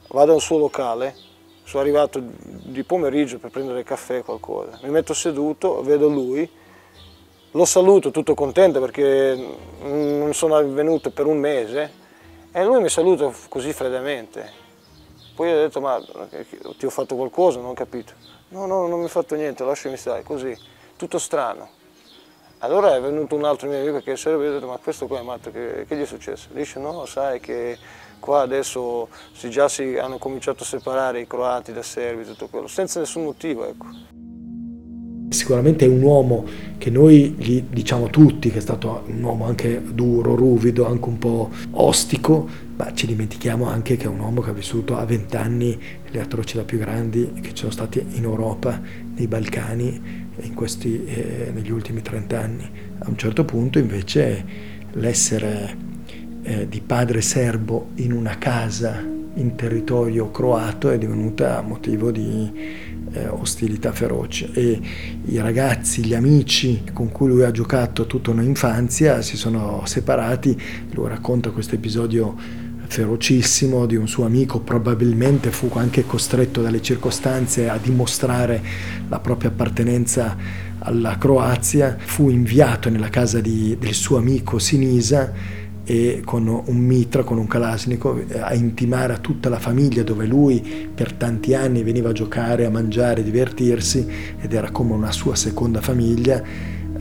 vado 0.09 0.33
al 0.33 0.41
suo 0.41 0.57
locale, 0.57 1.15
sono 1.63 1.81
arrivato 1.81 2.21
di 2.21 2.83
pomeriggio 2.83 3.39
per 3.39 3.51
prendere 3.51 3.83
caffè 3.83 4.19
o 4.19 4.23
qualcosa, 4.23 4.79
mi 4.83 4.89
metto 4.89 5.13
seduto, 5.13 5.81
vedo 5.81 6.09
lui, 6.09 6.47
lo 7.51 7.63
saluto 7.63 8.11
tutto 8.11 8.33
contento 8.33 8.81
perché 8.81 9.55
non 9.81 10.33
sono 10.33 10.61
venuto 10.67 11.09
per 11.09 11.25
un 11.25 11.37
mese 11.37 11.93
e 12.51 12.65
lui 12.65 12.81
mi 12.81 12.89
saluta 12.89 13.31
così 13.47 13.71
freddamente. 13.71 14.51
Poi 15.33 15.53
ho 15.53 15.55
detto 15.55 15.79
ma 15.79 16.03
ti 16.77 16.85
ho 16.85 16.89
fatto 16.89 17.15
qualcosa, 17.15 17.61
non 17.61 17.69
ho 17.69 17.73
capito. 17.73 18.11
No, 18.49 18.65
no, 18.65 18.87
non 18.87 18.99
mi 18.99 19.05
hai 19.05 19.09
fatto 19.09 19.35
niente, 19.35 19.63
lasciami 19.63 19.95
stare, 19.95 20.23
così, 20.23 20.53
tutto 20.97 21.17
strano. 21.17 21.77
Allora 22.61 22.93
è 22.93 22.99
venuto 22.99 23.35
un 23.35 23.45
altro 23.45 23.69
mio 23.69 23.79
amico 23.79 24.01
che 24.01 24.17
sarebbe 24.17 24.49
detto 24.49 24.67
ma 24.67 24.77
questo 24.83 25.07
qua 25.07 25.21
è 25.21 25.23
matto, 25.23 25.49
che, 25.49 25.85
che 25.87 25.95
gli 25.95 26.01
è 26.01 26.05
successo? 26.05 26.49
Dice 26.51 26.77
no, 26.79 27.05
sai 27.05 27.39
che 27.39 27.77
qua 28.19 28.41
adesso 28.41 29.07
si 29.31 29.49
già 29.49 29.69
si 29.69 29.97
hanno 29.97 30.17
cominciato 30.17 30.63
a 30.63 30.65
separare 30.65 31.21
i 31.21 31.27
croati 31.27 31.71
da 31.71 31.81
serbi, 31.81 32.25
tutto 32.25 32.47
quello, 32.47 32.67
senza 32.67 32.99
nessun 32.99 33.23
motivo. 33.23 33.65
Ecco. 33.65 33.85
Sicuramente 35.29 35.85
è 35.85 35.87
un 35.87 36.01
uomo 36.01 36.43
che 36.77 36.89
noi 36.89 37.29
gli 37.37 37.61
diciamo 37.61 38.09
tutti 38.09 38.51
che 38.51 38.57
è 38.57 38.61
stato 38.61 39.03
un 39.05 39.23
uomo 39.23 39.45
anche 39.45 39.81
duro, 39.81 40.35
ruvido, 40.35 40.85
anche 40.85 41.07
un 41.07 41.17
po' 41.17 41.49
ostico, 41.71 42.45
ma 42.75 42.93
ci 42.93 43.05
dimentichiamo 43.07 43.69
anche 43.69 43.95
che 43.95 44.03
è 44.03 44.07
un 44.07 44.19
uomo 44.19 44.41
che 44.41 44.49
ha 44.49 44.53
vissuto 44.53 44.97
a 44.97 45.05
vent'anni 45.05 45.81
le 46.09 46.19
atrocità 46.19 46.63
più 46.63 46.77
grandi 46.77 47.31
che 47.41 47.49
ci 47.49 47.57
sono 47.57 47.71
state 47.71 48.05
in 48.09 48.23
Europa, 48.23 48.81
nei 49.15 49.27
Balcani 49.27 50.27
questi, 50.53 51.05
eh, 51.05 51.51
negli 51.53 51.71
ultimi 51.71 52.01
30 52.01 52.39
anni. 52.39 52.69
A 52.99 53.09
un 53.09 53.17
certo 53.17 53.45
punto 53.45 53.79
invece 53.79 54.45
l'essere 54.93 55.77
eh, 56.43 56.67
di 56.67 56.81
padre 56.81 57.21
serbo 57.21 57.89
in 57.95 58.11
una 58.11 58.37
casa 58.37 59.17
in 59.35 59.55
territorio 59.55 60.31
croato 60.31 60.89
è 60.89 60.97
divenuta 60.97 61.61
motivo 61.61 62.11
di 62.11 62.51
eh, 63.11 63.27
ostilità 63.27 63.91
feroci 63.91 64.51
e 64.53 64.79
i 65.25 65.37
ragazzi, 65.39 66.03
gli 66.03 66.13
amici 66.13 66.83
con 66.93 67.11
cui 67.11 67.27
lui 67.27 67.43
ha 67.43 67.51
giocato 67.51 68.05
tutta 68.05 68.31
un'infanzia 68.31 69.21
si 69.21 69.37
sono 69.37 69.83
separati, 69.85 70.59
lui 70.91 71.07
racconta 71.07 71.51
questo 71.51 71.75
episodio 71.75 72.35
ferocissimo 72.89 73.85
di 73.85 73.95
un 73.95 74.07
suo 74.07 74.25
amico, 74.25 74.61
probabilmente 74.61 75.51
fu 75.51 75.69
anche 75.75 76.07
costretto 76.07 76.63
dalle 76.63 76.81
circostanze 76.81 77.69
a 77.69 77.77
dimostrare 77.77 78.61
la 79.07 79.19
propria 79.19 79.51
appartenenza 79.51 80.35
alla 80.79 81.15
Croazia, 81.19 81.95
fu 81.99 82.29
inviato 82.29 82.89
nella 82.89 83.09
casa 83.09 83.41
di, 83.41 83.77
del 83.79 83.93
suo 83.93 84.17
amico 84.17 84.57
Sinisa 84.57 85.31
e 85.83 86.23
con 86.25 86.47
un 86.47 86.77
mitra, 86.77 87.23
con 87.23 87.37
un 87.37 87.45
Kalashnikov, 87.45 88.25
a 88.41 88.55
intimare 88.55 89.13
a 89.13 89.17
tutta 89.17 89.49
la 89.49 89.59
famiglia 89.59 90.01
dove 90.01 90.25
lui 90.25 90.89
per 90.93 91.13
tanti 91.13 91.53
anni 91.53 91.83
veniva 91.83 92.09
a 92.09 92.13
giocare, 92.13 92.65
a 92.65 92.71
mangiare, 92.71 93.21
a 93.21 93.23
divertirsi 93.23 94.07
ed 94.41 94.51
era 94.51 94.71
come 94.71 94.93
una 94.93 95.11
sua 95.11 95.35
seconda 95.35 95.79
famiglia, 95.79 96.41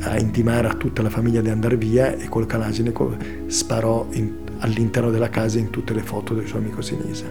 a 0.01 0.19
intimare 0.19 0.69
a 0.69 0.75
tutta 0.75 1.01
la 1.01 1.11
famiglia 1.11 1.41
di 1.41 1.49
andare 1.49 1.79
via 1.79 2.15
e 2.15 2.29
col 2.29 2.47
Kalashnikov 2.47 3.47
sparò 3.47 4.07
in 4.13 4.48
all'interno 4.59 5.11
della 5.11 5.29
casa 5.29 5.59
in 5.59 5.71
tutte 5.71 5.95
le 5.95 6.03
foto 6.03 6.35
del 6.35 6.47
suo 6.47 6.59
amico 6.59 6.81
Sinisa. 6.83 7.27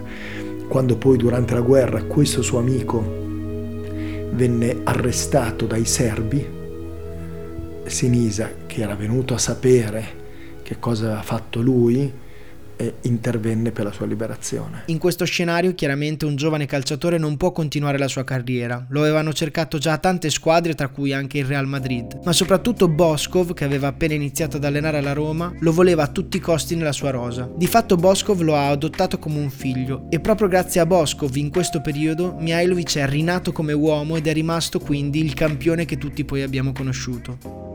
Quando 0.68 0.96
poi 0.96 1.16
durante 1.16 1.54
la 1.54 1.60
guerra 1.60 2.02
questo 2.02 2.42
suo 2.42 2.58
amico 2.58 3.00
venne 4.32 4.80
arrestato 4.84 5.66
dai 5.66 5.84
serbi, 5.84 6.56
Sinisa, 7.84 8.50
che 8.66 8.82
era 8.82 8.94
venuto 8.94 9.34
a 9.34 9.38
sapere 9.38 10.16
che 10.62 10.78
cosa 10.78 11.06
aveva 11.06 11.22
fatto 11.22 11.60
lui, 11.60 12.12
e 12.78 12.94
intervenne 13.02 13.72
per 13.72 13.84
la 13.84 13.92
sua 13.92 14.06
liberazione. 14.06 14.84
In 14.86 14.98
questo 14.98 15.24
scenario 15.24 15.74
chiaramente 15.74 16.24
un 16.24 16.36
giovane 16.36 16.64
calciatore 16.64 17.18
non 17.18 17.36
può 17.36 17.50
continuare 17.50 17.98
la 17.98 18.06
sua 18.06 18.22
carriera, 18.22 18.86
lo 18.90 19.00
avevano 19.00 19.32
cercato 19.32 19.78
già 19.78 19.98
tante 19.98 20.30
squadre 20.30 20.74
tra 20.74 20.88
cui 20.88 21.12
anche 21.12 21.38
il 21.38 21.44
Real 21.44 21.66
Madrid, 21.66 22.20
ma 22.24 22.32
soprattutto 22.32 22.88
Boskov 22.88 23.52
che 23.52 23.64
aveva 23.64 23.88
appena 23.88 24.14
iniziato 24.14 24.56
ad 24.56 24.64
allenare 24.64 24.98
alla 24.98 25.12
Roma 25.12 25.52
lo 25.58 25.72
voleva 25.72 26.04
a 26.04 26.08
tutti 26.08 26.36
i 26.36 26.40
costi 26.40 26.76
nella 26.76 26.92
sua 26.92 27.10
rosa. 27.10 27.50
Di 27.54 27.66
fatto 27.66 27.96
Boskov 27.96 28.40
lo 28.40 28.54
ha 28.54 28.68
adottato 28.68 29.18
come 29.18 29.40
un 29.40 29.50
figlio 29.50 30.06
e 30.08 30.20
proprio 30.20 30.46
grazie 30.46 30.80
a 30.80 30.86
Boskov 30.86 31.34
in 31.36 31.50
questo 31.50 31.80
periodo 31.80 32.36
Mihailovic 32.38 32.96
è 32.96 33.08
rinato 33.08 33.50
come 33.50 33.72
uomo 33.72 34.16
ed 34.16 34.28
è 34.28 34.32
rimasto 34.32 34.78
quindi 34.78 35.24
il 35.24 35.34
campione 35.34 35.84
che 35.84 35.98
tutti 35.98 36.24
poi 36.24 36.42
abbiamo 36.42 36.72
conosciuto. 36.72 37.67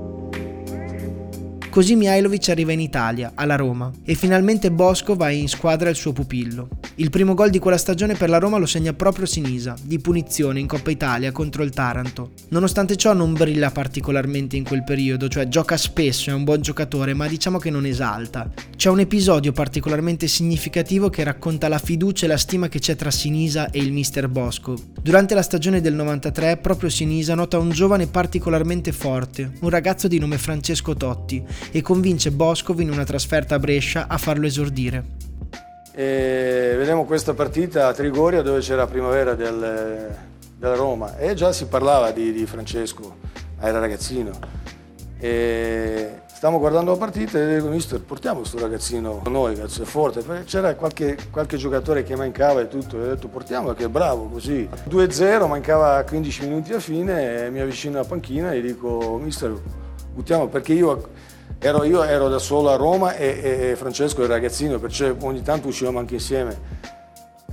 Così 1.73 1.95
Mihailovic 1.95 2.49
arriva 2.49 2.71
in 2.71 2.79
Italia, 2.79 3.31
alla 3.33 3.55
Roma, 3.55 3.91
e 4.05 4.13
finalmente 4.13 4.69
Bosco 4.69 5.15
va 5.15 5.31
in 5.31 5.47
squadra 5.47 5.89
il 5.89 5.95
suo 5.95 6.13
pupillo. 6.13 6.67
Il 6.97 7.09
primo 7.09 7.33
gol 7.33 7.49
di 7.49 7.57
quella 7.57 7.79
stagione 7.79 8.13
per 8.13 8.29
la 8.29 8.37
Roma 8.37 8.59
lo 8.59 8.67
segna 8.67 8.93
proprio 8.93 9.25
Sinisa, 9.25 9.75
di 9.81 9.97
punizione 9.97 10.59
in 10.59 10.67
Coppa 10.67 10.91
Italia 10.91 11.31
contro 11.31 11.63
il 11.63 11.71
Taranto. 11.71 12.33
Nonostante 12.49 12.95
ciò 12.95 13.13
non 13.13 13.33
brilla 13.33 13.71
particolarmente 13.71 14.55
in 14.55 14.63
quel 14.63 14.83
periodo, 14.83 15.27
cioè 15.27 15.47
gioca 15.47 15.75
spesso, 15.75 16.29
è 16.29 16.33
un 16.33 16.43
buon 16.43 16.61
giocatore, 16.61 17.15
ma 17.15 17.27
diciamo 17.27 17.57
che 17.57 17.71
non 17.71 17.87
esalta. 17.87 18.51
C'è 18.75 18.91
un 18.91 18.99
episodio 18.99 19.51
particolarmente 19.51 20.27
significativo 20.27 21.09
che 21.09 21.23
racconta 21.23 21.67
la 21.69 21.79
fiducia 21.79 22.25
e 22.25 22.27
la 22.27 22.37
stima 22.37 22.67
che 22.67 22.77
c'è 22.77 22.95
tra 22.95 23.09
Sinisa 23.09 23.71
e 23.71 23.79
il 23.79 23.91
mister 23.91 24.27
Bosco. 24.27 24.75
Durante 25.01 25.33
la 25.33 25.41
stagione 25.41 25.81
del 25.81 25.95
93, 25.95 26.57
proprio 26.57 26.91
Sinisa 26.91 27.33
nota 27.33 27.57
un 27.57 27.71
giovane 27.71 28.05
particolarmente 28.05 28.91
forte, 28.91 29.53
un 29.61 29.69
ragazzo 29.69 30.07
di 30.07 30.19
nome 30.19 30.37
Francesco 30.37 30.93
Totti, 30.93 31.43
e 31.71 31.81
convince 31.81 32.31
Boscov 32.31 32.79
in 32.79 32.91
una 32.91 33.03
trasferta 33.03 33.55
a 33.55 33.59
Brescia 33.59 34.07
a 34.07 34.17
farlo 34.17 34.45
esordire. 34.45 35.03
E 35.95 36.73
vediamo 36.75 37.05
questa 37.05 37.33
partita 37.33 37.87
a 37.87 37.93
Trigoria 37.93 38.41
dove 38.41 38.59
c'era 38.61 38.77
la 38.77 38.87
primavera 38.87 39.35
del, 39.35 40.15
della 40.57 40.75
Roma 40.75 41.17
e 41.17 41.35
già 41.35 41.51
si 41.51 41.65
parlava 41.65 42.11
di, 42.11 42.31
di 42.31 42.45
Francesco, 42.45 43.17
era 43.59 43.79
ragazzino. 43.79 44.31
E 45.19 46.21
stavamo 46.43 46.59
guardando 46.59 46.91
la 46.91 46.97
partita 46.97 47.39
e 47.39 47.55
dico, 47.55 47.69
mister, 47.69 48.01
portiamo 48.01 48.39
questo 48.39 48.59
ragazzino 48.59 49.21
con 49.23 49.31
noi, 49.31 49.55
cazzo, 49.55 49.83
è 49.83 49.85
forte. 49.85 50.21
C'era 50.43 50.75
qualche, 50.75 51.17
qualche, 51.31 51.55
giocatore 51.55 52.03
che 52.03 52.17
mancava 52.17 52.59
e 52.59 52.67
tutto, 52.67 52.97
e 52.97 53.05
ho 53.05 53.09
detto 53.13 53.29
portiamo 53.29 53.67
perché 53.67 53.85
è 53.85 53.87
bravo 53.87 54.25
così. 54.25 54.67
2-0, 54.89 55.47
mancava 55.47 56.03
15 56.03 56.45
minuti 56.45 56.73
a 56.73 56.81
fine, 56.81 57.49
mi 57.49 57.61
avvicino 57.61 57.99
alla 57.99 58.07
panchina 58.07 58.51
e 58.51 58.61
dico, 58.61 59.17
mister, 59.23 59.57
buttiamo 60.13 60.47
perché 60.47 60.73
io 60.73 61.09
Ero, 61.65 61.85
io 61.85 62.03
ero 62.03 62.27
da 62.27 62.39
solo 62.39 62.71
a 62.71 62.75
Roma 62.75 63.15
e, 63.15 63.69
e 63.71 63.75
Francesco 63.77 64.21
il 64.21 64.27
ragazzino, 64.27 64.79
perciò 64.79 65.15
ogni 65.21 65.41
tanto 65.43 65.69
uscivamo 65.69 65.97
anche 65.97 66.15
insieme. 66.15 66.59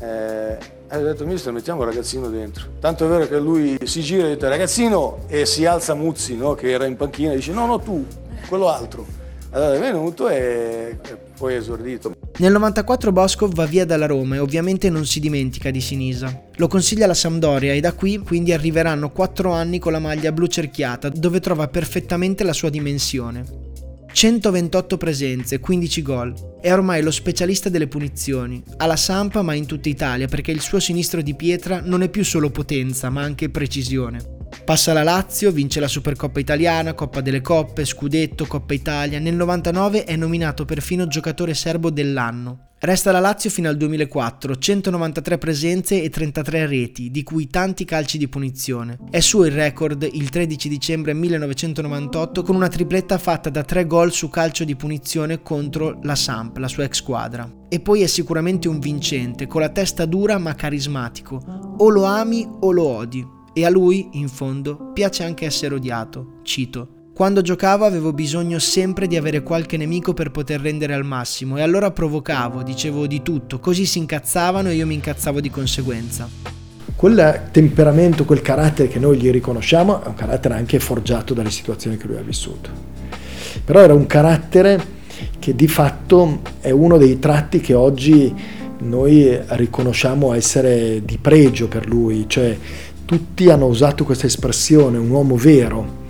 Eh, 0.01 0.59
e 0.89 0.97
ho 0.97 1.05
detto, 1.05 1.25
mister, 1.25 1.53
mettiamo 1.53 1.83
il 1.83 1.87
ragazzino 1.87 2.29
dentro. 2.29 2.71
Tanto 2.81 3.05
è 3.05 3.09
vero 3.09 3.29
che 3.29 3.39
lui 3.39 3.79
si 3.85 4.01
gira 4.01 4.27
e 4.27 4.35
dice, 4.35 4.49
ragazzino, 4.49 5.21
e 5.29 5.47
si 5.47 5.65
alza 5.65 5.95
Muzzi, 5.95 6.35
no? 6.35 6.55
che 6.55 6.73
era 6.73 6.87
in 6.87 6.97
panchina, 6.97 7.31
e 7.31 7.37
dice, 7.37 7.53
no, 7.53 7.67
no, 7.67 7.79
tu, 7.79 8.05
quello 8.49 8.69
altro. 8.69 9.07
Allora 9.51 9.77
è 9.77 9.79
venuto 9.79 10.29
e, 10.29 10.99
e 11.09 11.17
poi 11.39 11.55
è 11.55 11.59
esordito. 11.59 12.13
Nel 12.39 12.51
94 12.51 13.13
Boscov 13.13 13.55
va 13.55 13.67
via 13.67 13.85
dalla 13.85 14.07
Roma 14.07 14.35
e 14.35 14.39
ovviamente 14.41 14.91
non 14.91 15.07
si 15.07 15.21
dimentica 15.21 15.71
di 15.71 15.81
Sinisa. 15.81 16.47
Lo 16.57 16.67
consiglia 16.67 17.05
alla 17.05 17.15
Sampdoria 17.15 17.75
e 17.75 17.81
da 17.81 17.93
qui 17.93 18.19
quindi 18.19 18.53
arriveranno 18.53 19.11
4 19.11 19.53
anni 19.53 19.79
con 19.79 19.93
la 19.93 20.01
maglia 20.01 20.33
blu 20.33 20.47
cerchiata 20.47 21.09
dove 21.09 21.39
trova 21.39 21.69
perfettamente 21.69 22.43
la 22.43 22.53
sua 22.53 22.71
dimensione. 22.71 23.70
128 24.13 24.97
presenze, 24.97 25.61
15 25.61 26.03
gol. 26.03 26.59
È 26.61 26.73
ormai 26.73 27.03
lo 27.03 27.11
specialista 27.11 27.69
delle 27.69 27.87
punizioni, 27.87 28.63
alla 28.77 28.97
Sampa 28.97 29.43
ma 29.43 29.55
in 29.55 29.67
tutta 29.67 29.89
Italia 29.89 30.27
perché 30.27 30.51
il 30.51 30.61
suo 30.61 30.81
sinistro 30.81 31.23
di 31.23 31.35
pietra 31.35 31.81
non 31.81 32.03
è 32.03 32.09
più 32.09 32.25
solo 32.25 32.51
potenza 32.51 33.09
ma 33.09 33.23
anche 33.23 33.51
precisione. 33.51 34.39
Passa 34.65 34.93
la 34.93 35.03
Lazio, 35.03 35.53
vince 35.53 35.81
la 35.81 35.89
Supercoppa 35.89 36.41
italiana, 36.41 36.95
Coppa 36.95 37.21
delle 37.21 37.41
Coppe, 37.41 37.85
Scudetto, 37.85 38.47
Coppa 38.47 38.75
Italia. 38.75 39.19
Nel 39.19 39.35
99 39.35 40.05
è 40.05 40.17
nominato 40.17 40.65
perfino 40.65 41.07
giocatore 41.07 41.55
serbo 41.55 41.91
dell'anno. 41.91 42.70
Resta 42.83 43.13
la 43.13 43.21
Lazio 43.21 43.51
fino 43.51 43.69
al 43.69 43.77
2004, 43.77 44.57
193 44.57 45.37
presenze 45.37 46.03
e 46.03 46.09
33 46.09 46.65
reti, 46.65 47.11
di 47.11 47.23
cui 47.23 47.47
tanti 47.47 47.85
calci 47.85 48.17
di 48.17 48.27
punizione. 48.27 48.97
È 49.11 49.21
suo 49.21 49.45
il 49.45 49.53
record 49.53 50.09
il 50.11 50.31
13 50.31 50.67
dicembre 50.71 51.13
1998 51.13 52.43
con 52.43 52.57
una 52.57 52.69
tripletta 52.69 53.19
fatta 53.19 53.51
da 53.51 53.65
3 53.65 53.87
gol 53.87 54.13
su 54.13 54.31
calcio 54.31 54.65
di 54.65 54.77
punizione 54.77 55.43
contro 55.43 55.99
la 56.05 56.15
Samp, 56.15 56.57
la 56.57 56.69
sua 56.69 56.85
ex 56.85 56.95
squadra. 56.95 57.47
E 57.69 57.81
poi 57.81 58.01
è 58.01 58.07
sicuramente 58.07 58.67
un 58.67 58.79
vincente, 58.79 59.47
con 59.47 59.61
la 59.61 59.69
testa 59.69 60.07
dura 60.07 60.39
ma 60.39 60.55
carismatico. 60.55 61.75
O 61.77 61.91
lo 61.91 62.05
ami 62.05 62.49
o 62.61 62.73
lo 62.73 62.87
odi. 62.87 63.23
E 63.53 63.67
a 63.67 63.69
lui, 63.69 64.09
in 64.13 64.29
fondo, 64.29 64.91
piace 64.95 65.23
anche 65.23 65.45
essere 65.45 65.75
odiato. 65.75 66.41
Cito. 66.45 67.00
Quando 67.21 67.43
giocavo 67.43 67.85
avevo 67.85 68.15
bisogno 68.15 68.59
sempre 68.59 69.07
di 69.07 69.15
avere 69.15 69.43
qualche 69.43 69.77
nemico 69.77 70.15
per 70.15 70.31
poter 70.31 70.59
rendere 70.59 70.95
al 70.95 71.05
massimo 71.05 71.59
e 71.59 71.61
allora 71.61 71.91
provocavo, 71.91 72.63
dicevo 72.63 73.07
di 73.07 73.21
tutto, 73.21 73.59
così 73.59 73.85
si 73.85 73.99
incazzavano 73.99 74.71
e 74.71 74.75
io 74.77 74.87
mi 74.87 74.95
incazzavo 74.95 75.39
di 75.39 75.51
conseguenza. 75.51 76.27
Quel 76.97 77.49
temperamento, 77.51 78.25
quel 78.25 78.41
carattere 78.41 78.89
che 78.89 78.99
noi 78.99 79.19
gli 79.19 79.31
riconosciamo 79.31 80.03
è 80.03 80.07
un 80.07 80.15
carattere 80.15 80.55
anche 80.55 80.81
forgiato 80.81 81.35
dalle 81.35 81.51
situazioni 81.51 81.99
che 81.99 82.07
lui 82.07 82.17
ha 82.17 82.23
vissuto. 82.23 82.71
Però 83.67 83.81
era 83.81 83.93
un 83.93 84.07
carattere 84.07 84.83
che 85.39 85.55
di 85.55 85.69
fatto 85.69 86.41
è 86.61 86.71
uno 86.71 86.97
dei 86.97 87.19
tratti 87.19 87.61
che 87.61 87.75
oggi 87.75 88.35
noi 88.79 89.39
riconosciamo 89.47 90.33
essere 90.33 91.05
di 91.05 91.19
pregio 91.19 91.69
per 91.69 91.87
lui, 91.87 92.25
cioè 92.27 92.57
tutti 93.05 93.51
hanno 93.51 93.67
usato 93.67 94.05
questa 94.05 94.25
espressione, 94.25 94.97
un 94.97 95.11
uomo 95.11 95.37
vero, 95.37 96.01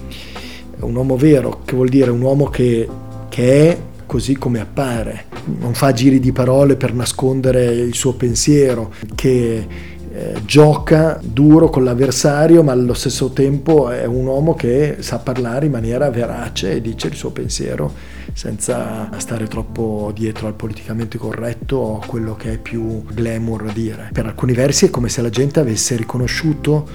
un 0.81 0.95
uomo 0.95 1.17
vero, 1.17 1.61
che 1.65 1.75
vuol 1.75 1.89
dire 1.89 2.11
un 2.11 2.21
uomo 2.21 2.47
che, 2.47 2.89
che 3.29 3.71
è 3.71 3.79
così 4.07 4.37
come 4.37 4.61
appare, 4.61 5.27
non 5.61 5.75
fa 5.75 5.93
giri 5.93 6.19
di 6.19 6.33
parole 6.33 6.77
per 6.77 6.93
nascondere 6.93 7.65
il 7.67 7.95
suo 7.95 8.15
pensiero, 8.15 8.93
che 9.15 9.67
eh, 10.13 10.35
gioca 10.45 11.21
duro 11.23 11.71
con 11.71 11.85
l'avversario, 11.85 12.65
ma 12.65 12.73
allo 12.73 12.95
stesso 12.95 13.31
tempo 13.31 13.91
è 13.91 14.05
un 14.07 14.27
uomo 14.27 14.55
che 14.55 14.97
sa 14.99 15.19
parlare 15.19 15.67
in 15.67 15.73
maniera 15.73 16.11
verace 16.11 16.73
e 16.73 16.81
dice 16.81 17.07
il 17.07 17.15
suo 17.15 17.31
pensiero 17.31 17.93
senza 18.33 19.09
stare 19.19 19.47
troppo 19.47 20.11
dietro 20.13 20.49
al 20.49 20.55
politicamente 20.55 21.17
corretto 21.17 21.77
o 21.77 22.01
a 22.01 22.07
quello 22.07 22.35
che 22.35 22.55
è 22.55 22.59
più 22.59 23.05
glamour 23.05 23.73
dire. 23.73 24.11
Per 24.13 24.27
alcuni 24.27 24.53
versi 24.53 24.87
è 24.87 24.91
come 24.91 25.09
se 25.09 25.23
la 25.23 25.31
gente 25.31 25.61
avesse 25.61 25.95
riconosciuto 25.95 26.89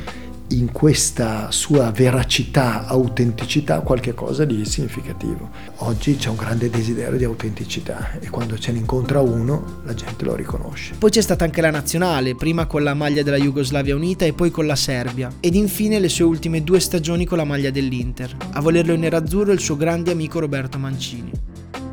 in 0.50 0.72
questa 0.72 1.50
sua 1.52 1.92
veracità, 1.92 2.86
autenticità, 2.86 3.80
qualche 3.80 4.14
cosa 4.14 4.46
di 4.46 4.64
significativo. 4.66 5.50
Oggi 5.78 6.16
c'è 6.16 6.30
un 6.30 6.36
grande 6.36 6.70
desiderio 6.70 7.18
di 7.18 7.24
autenticità 7.24 8.20
e 8.20 8.30
quando 8.30 8.58
ce 8.58 8.72
ne 8.72 8.80
incontra 8.80 9.22
uno 9.22 9.82
la 9.84 9.94
gente 9.94 10.24
lo 10.24 10.36
riconosce. 10.36 10.94
Poi 10.98 11.10
c'è 11.10 11.22
stata 11.22 11.44
anche 11.46 11.62
la 11.62 11.72
nazionale, 11.72 12.36
prima 12.36 12.68
con 12.68 12.84
la 12.84 12.94
maglia 12.94 13.24
della 13.24 13.38
Jugoslavia 13.38 13.96
Unita 13.96 14.26
e 14.26 14.34
poi 14.34 14.52
con 14.52 14.66
la 14.66 14.76
Serbia. 14.76 15.32
Ed 15.40 15.56
infine 15.56 16.00
le 16.00 16.10
sue 16.10 16.26
ultime 16.26 16.64
due 16.64 16.80
stagioni 16.80 17.26
con 17.26 17.38
la 17.38 17.44
maglia 17.44 17.72
dell'Inter. 17.72 18.36
A 18.52 18.62
volerlo 18.62 18.94
in 18.94 19.02
nerazzurro 19.02 19.52
il 19.52 19.60
suo 19.60 19.76
grande 19.76 20.12
amico 20.12 20.40
Roberto 20.40 20.78
Mancini. 20.78 21.32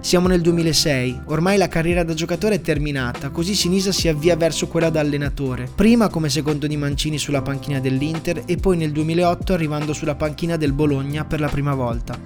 Siamo 0.03 0.27
nel 0.27 0.41
2006, 0.41 1.21
ormai 1.27 1.57
la 1.57 1.69
carriera 1.69 2.03
da 2.03 2.13
giocatore 2.13 2.57
è 2.57 2.61
terminata, 2.61 3.31
così 3.31 3.55
Sinisa 3.55 3.93
si 3.93 4.09
avvia 4.09 4.35
verso 4.35 4.67
quella 4.67 4.91
da 4.91 4.99
allenatore, 4.99 5.69
prima 5.73 6.09
come 6.09 6.29
secondo 6.29 6.67
di 6.67 6.77
Mancini 6.77 7.19
sulla 7.19 7.41
panchina 7.41 7.79
dell'Inter 7.79 8.43
e 8.45 8.57
poi 8.57 8.77
nel 8.77 8.91
2008 8.91 9.53
arrivando 9.53 9.93
sulla 9.93 10.17
panchina 10.17 10.57
del 10.57 10.73
Bologna 10.73 11.25
per 11.25 11.39
la 11.39 11.49
prima 11.49 11.75
volta. 11.75 12.19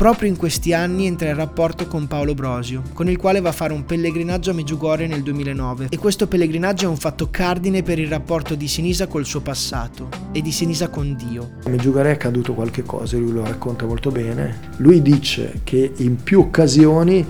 Proprio 0.00 0.30
in 0.30 0.36
questi 0.38 0.72
anni 0.72 1.04
entra 1.04 1.28
in 1.28 1.34
rapporto 1.34 1.86
con 1.86 2.06
Paolo 2.06 2.32
Brosio, 2.32 2.80
con 2.94 3.10
il 3.10 3.18
quale 3.18 3.42
va 3.42 3.50
a 3.50 3.52
fare 3.52 3.74
un 3.74 3.84
pellegrinaggio 3.84 4.50
a 4.50 4.54
Meggiugorje 4.54 5.06
nel 5.06 5.22
2009 5.22 5.88
e 5.90 5.98
questo 5.98 6.26
pellegrinaggio 6.26 6.86
è 6.86 6.88
un 6.88 6.96
fatto 6.96 7.28
cardine 7.30 7.82
per 7.82 7.98
il 7.98 8.08
rapporto 8.08 8.54
di 8.54 8.66
Sinisa 8.66 9.08
col 9.08 9.26
suo 9.26 9.42
passato 9.42 10.08
e 10.32 10.40
di 10.40 10.52
Sinisa 10.52 10.88
con 10.88 11.14
Dio. 11.16 11.50
A 11.64 11.68
Meggiugorje 11.68 12.12
è 12.12 12.14
accaduto 12.14 12.54
qualche 12.54 12.82
cosa, 12.82 13.18
lui 13.18 13.32
lo 13.32 13.44
racconta 13.44 13.84
molto 13.84 14.10
bene. 14.10 14.70
Lui 14.78 15.02
dice 15.02 15.60
che 15.64 15.92
in 15.94 16.16
più 16.16 16.40
occasioni 16.40 17.22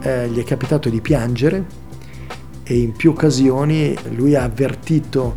eh, 0.00 0.28
gli 0.28 0.40
è 0.40 0.42
capitato 0.42 0.88
di 0.88 1.00
piangere 1.00 1.64
e 2.64 2.78
in 2.80 2.94
più 2.94 3.10
occasioni 3.10 3.96
lui 4.16 4.34
ha 4.34 4.42
avvertito 4.42 5.36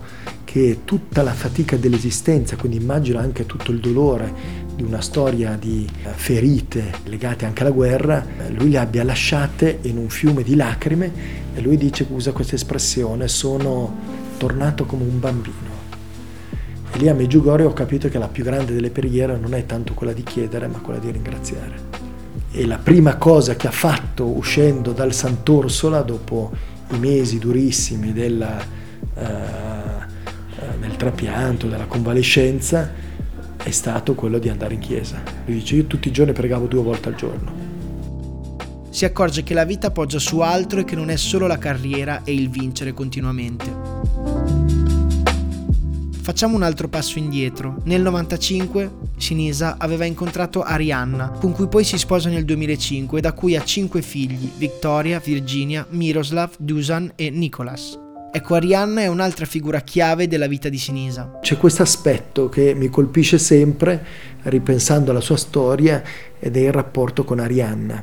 che 0.51 0.79
tutta 0.83 1.21
la 1.21 1.31
fatica 1.31 1.77
dell'esistenza, 1.77 2.57
quindi 2.57 2.75
immagino 2.75 3.19
anche 3.19 3.45
tutto 3.45 3.71
il 3.71 3.79
dolore 3.79 4.33
di 4.75 4.83
una 4.83 5.01
storia 5.01 5.55
di 5.59 5.87
ferite 6.15 6.91
legate 7.05 7.45
anche 7.45 7.61
alla 7.61 7.71
guerra, 7.71 8.25
lui 8.49 8.71
le 8.71 8.77
abbia 8.77 9.03
lasciate 9.03 9.79
in 9.83 9.97
un 9.97 10.09
fiume 10.09 10.43
di 10.43 10.55
lacrime 10.55 11.11
e 11.53 11.61
lui 11.61 11.77
dice, 11.77 12.05
usa 12.09 12.31
questa 12.31 12.55
espressione, 12.55 13.27
sono 13.27 14.19
tornato 14.37 14.85
come 14.85 15.03
un 15.03 15.19
bambino. 15.19 15.69
E 16.93 16.97
lì 16.97 17.07
a 17.07 17.13
Meggiugorje 17.13 17.65
ho 17.65 17.73
capito 17.73 18.09
che 18.09 18.17
la 18.17 18.27
più 18.27 18.43
grande 18.43 18.73
delle 18.73 18.89
preghiere 18.89 19.37
non 19.37 19.53
è 19.53 19.65
tanto 19.65 19.93
quella 19.93 20.13
di 20.13 20.23
chiedere, 20.23 20.67
ma 20.67 20.79
quella 20.79 20.99
di 20.99 21.11
ringraziare. 21.11 21.89
E 22.51 22.65
la 22.65 22.77
prima 22.77 23.15
cosa 23.15 23.55
che 23.55 23.67
ha 23.67 23.71
fatto 23.71 24.25
uscendo 24.25 24.91
dal 24.91 25.13
Sant'Orsola, 25.13 26.01
dopo 26.01 26.51
i 26.91 26.97
mesi 26.97 27.39
durissimi 27.39 28.11
della, 28.11 28.57
uh, 29.13 29.19
del 30.79 30.95
trapianto, 30.97 31.67
della 31.67 31.85
convalescenza, 31.85 32.91
è 33.63 33.71
stato 33.71 34.15
quello 34.15 34.39
di 34.39 34.49
andare 34.49 34.73
in 34.73 34.79
chiesa. 34.79 35.21
Lui 35.45 35.55
dice 35.55 35.75
io 35.75 35.85
tutti 35.85 36.07
i 36.07 36.11
giorni 36.11 36.33
pregavo 36.33 36.65
due 36.65 36.81
volte 36.81 37.09
al 37.09 37.15
giorno. 37.15 37.69
Si 38.89 39.05
accorge 39.05 39.43
che 39.43 39.53
la 39.53 39.63
vita 39.63 39.91
poggia 39.91 40.19
su 40.19 40.39
altro 40.39 40.81
e 40.81 40.83
che 40.83 40.95
non 40.95 41.09
è 41.09 41.15
solo 41.15 41.47
la 41.47 41.57
carriera 41.57 42.23
e 42.23 42.33
il 42.33 42.49
vincere 42.49 42.93
continuamente. 42.93 43.71
Facciamo 46.21 46.55
un 46.55 46.63
altro 46.63 46.87
passo 46.87 47.17
indietro. 47.17 47.77
Nel 47.85 48.01
95 48.01 48.91
Sinisa 49.17 49.75
aveva 49.77 50.05
incontrato 50.05 50.61
Arianna, 50.61 51.29
con 51.29 51.51
cui 51.51 51.67
poi 51.67 51.83
si 51.83 51.97
sposa 51.97 52.29
nel 52.29 52.45
2005 52.45 53.21
da 53.21 53.33
cui 53.33 53.55
ha 53.55 53.63
cinque 53.63 54.01
figli, 54.01 54.51
Victoria, 54.57 55.19
Virginia, 55.19 55.85
Miroslav, 55.89 56.53
Dusan 56.57 57.13
e 57.15 57.29
Nicolas. 57.29 57.97
Ecco, 58.33 58.55
Arianna 58.55 59.01
è 59.01 59.07
un'altra 59.07 59.45
figura 59.45 59.81
chiave 59.81 60.25
della 60.25 60.47
vita 60.47 60.69
di 60.69 60.77
Sinisa. 60.77 61.39
C'è 61.41 61.57
questo 61.57 61.81
aspetto 61.81 62.47
che 62.47 62.73
mi 62.73 62.87
colpisce 62.87 63.37
sempre, 63.37 64.05
ripensando 64.43 65.11
alla 65.11 65.19
sua 65.19 65.35
storia, 65.35 66.01
ed 66.39 66.55
è 66.55 66.61
il 66.61 66.71
rapporto 66.71 67.25
con 67.25 67.39
Arianna. 67.39 68.01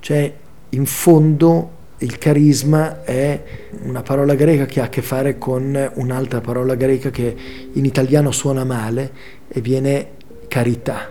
Cioè, 0.00 0.34
in 0.70 0.84
fondo 0.84 1.78
il 1.98 2.18
carisma 2.18 3.04
è 3.04 3.40
una 3.82 4.02
parola 4.02 4.34
greca 4.34 4.66
che 4.66 4.80
ha 4.80 4.86
a 4.86 4.88
che 4.88 5.00
fare 5.00 5.38
con 5.38 5.90
un'altra 5.94 6.40
parola 6.40 6.74
greca 6.74 7.10
che 7.10 7.36
in 7.72 7.84
italiano 7.84 8.32
suona 8.32 8.64
male 8.64 9.12
e 9.46 9.60
viene 9.60 10.08
carità. 10.48 11.08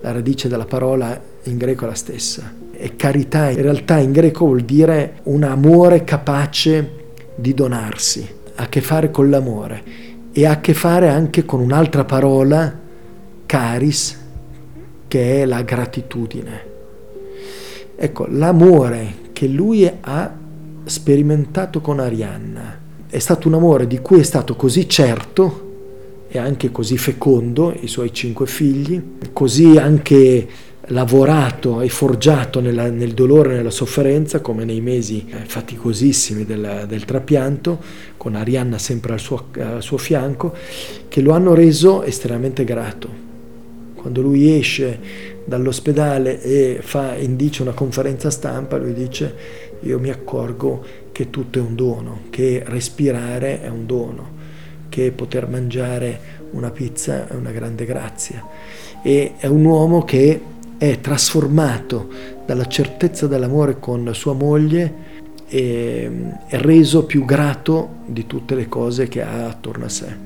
La 0.00 0.12
radice 0.12 0.48
della 0.48 0.64
parola 0.64 1.20
in 1.42 1.58
greco 1.58 1.84
è 1.84 1.88
la 1.88 1.94
stessa. 1.94 2.54
E 2.72 2.96
carità 2.96 3.50
in 3.50 3.60
realtà 3.60 3.98
in 3.98 4.12
greco 4.12 4.46
vuol 4.46 4.62
dire 4.62 5.20
un 5.24 5.42
amore 5.42 6.04
capace 6.04 7.02
di 7.34 7.54
donarsi, 7.54 8.28
ha 8.56 8.62
a 8.62 8.68
che 8.68 8.80
fare 8.80 9.10
con 9.10 9.30
l'amore 9.30 9.82
e 10.32 10.46
ha 10.46 10.52
a 10.52 10.60
che 10.60 10.74
fare 10.74 11.08
anche 11.08 11.44
con 11.44 11.60
un'altra 11.60 12.04
parola, 12.04 12.80
caris, 13.46 14.20
che 15.08 15.42
è 15.42 15.44
la 15.46 15.62
gratitudine. 15.62 16.72
Ecco, 17.96 18.26
l'amore 18.28 19.22
che 19.32 19.46
lui 19.46 19.90
ha 20.00 20.36
sperimentato 20.84 21.80
con 21.80 22.00
Arianna 22.00 22.82
è 23.08 23.18
stato 23.20 23.46
un 23.46 23.54
amore 23.54 23.86
di 23.86 24.00
cui 24.00 24.18
è 24.18 24.24
stato 24.24 24.56
così 24.56 24.88
certo 24.88 26.26
e 26.28 26.38
anche 26.38 26.72
così 26.72 26.98
fecondo, 26.98 27.72
i 27.78 27.86
suoi 27.86 28.12
cinque 28.12 28.46
figli, 28.46 29.00
così 29.32 29.76
anche 29.76 30.48
lavorato 30.88 31.80
e 31.80 31.88
forgiato 31.88 32.60
nella, 32.60 32.90
nel 32.90 33.12
dolore 33.12 33.52
e 33.52 33.56
nella 33.56 33.70
sofferenza, 33.70 34.40
come 34.40 34.64
nei 34.64 34.80
mesi 34.80 35.26
eh, 35.28 35.36
faticosissimi 35.44 36.44
del, 36.44 36.84
del, 36.86 37.04
trapianto, 37.04 37.80
con 38.16 38.34
Arianna 38.34 38.78
sempre 38.78 39.14
al 39.14 39.20
suo, 39.20 39.46
al 39.58 39.82
suo 39.82 39.96
fianco, 39.96 40.54
che 41.08 41.20
lo 41.20 41.32
hanno 41.32 41.54
reso 41.54 42.02
estremamente 42.02 42.64
grato. 42.64 43.22
Quando 43.94 44.20
lui 44.20 44.58
esce 44.58 44.98
dall'ospedale 45.46 46.42
e 46.42 46.78
fa, 46.82 47.16
indice 47.16 47.62
una 47.62 47.72
conferenza 47.72 48.30
stampa, 48.30 48.76
lui 48.76 48.92
dice 48.92 49.34
io 49.80 49.98
mi 49.98 50.10
accorgo 50.10 50.84
che 51.12 51.30
tutto 51.30 51.58
è 51.58 51.62
un 51.62 51.74
dono, 51.74 52.22
che 52.28 52.62
respirare 52.66 53.62
è 53.62 53.68
un 53.68 53.86
dono, 53.86 54.32
che 54.88 55.10
poter 55.12 55.48
mangiare 55.48 56.42
una 56.50 56.70
pizza 56.70 57.28
è 57.28 57.34
una 57.34 57.50
grande 57.50 57.84
grazia. 57.86 58.46
E 59.02 59.34
è 59.38 59.46
un 59.46 59.64
uomo 59.64 60.04
che 60.04 60.40
è 60.78 61.00
trasformato 61.00 62.08
dalla 62.46 62.66
certezza 62.66 63.26
dell'amore 63.26 63.78
con 63.78 64.10
sua 64.14 64.34
moglie 64.34 65.12
e 65.48 66.10
è 66.46 66.56
reso 66.58 67.04
più 67.04 67.24
grato 67.24 68.00
di 68.06 68.26
tutte 68.26 68.54
le 68.54 68.68
cose 68.68 69.08
che 69.08 69.22
ha 69.22 69.46
attorno 69.46 69.84
a 69.84 69.88
sé. 69.88 70.16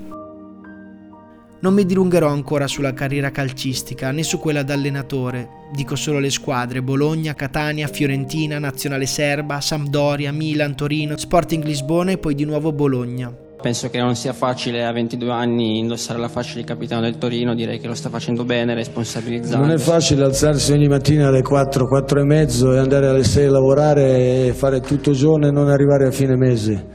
Non 1.60 1.74
mi 1.74 1.84
dilungherò 1.84 2.28
ancora 2.28 2.68
sulla 2.68 2.94
carriera 2.94 3.32
calcistica 3.32 4.12
né 4.12 4.22
su 4.22 4.38
quella 4.38 4.62
da 4.62 4.74
allenatore, 4.74 5.48
dico 5.72 5.96
solo 5.96 6.20
le 6.20 6.30
squadre 6.30 6.82
Bologna, 6.82 7.34
Catania, 7.34 7.88
Fiorentina, 7.88 8.60
Nazionale 8.60 9.06
Serba, 9.06 9.60
Sampdoria, 9.60 10.32
Milan, 10.32 10.76
Torino, 10.76 11.16
Sporting 11.16 11.64
Lisbona 11.64 12.12
e 12.12 12.18
poi 12.18 12.36
di 12.36 12.44
nuovo 12.44 12.70
Bologna. 12.70 13.46
Penso 13.60 13.88
che 13.88 13.98
non 13.98 14.14
sia 14.14 14.32
facile 14.32 14.84
a 14.84 14.92
22 14.92 15.30
anni 15.32 15.78
indossare 15.78 16.20
la 16.20 16.28
fascia 16.28 16.54
di 16.56 16.64
capitano 16.64 17.00
del 17.00 17.18
Torino, 17.18 17.56
direi 17.56 17.80
che 17.80 17.88
lo 17.88 17.94
sta 17.94 18.08
facendo 18.08 18.44
bene, 18.44 18.72
responsabilizzando. 18.74 19.66
Non 19.66 19.74
è 19.74 19.78
facile 19.78 20.22
alzarsi 20.22 20.72
ogni 20.72 20.86
mattina 20.86 21.26
alle 21.26 21.42
4, 21.42 21.88
4 21.88 22.20
e 22.20 22.24
mezzo 22.24 22.72
e 22.72 22.78
andare 22.78 23.08
alle 23.08 23.24
6 23.24 23.46
a 23.46 23.50
lavorare 23.50 24.46
e 24.46 24.52
fare 24.52 24.80
tutto 24.80 25.10
il 25.10 25.16
giorno 25.16 25.48
e 25.48 25.50
non 25.50 25.68
arrivare 25.68 26.06
a 26.06 26.12
fine 26.12 26.36
mese. 26.36 26.86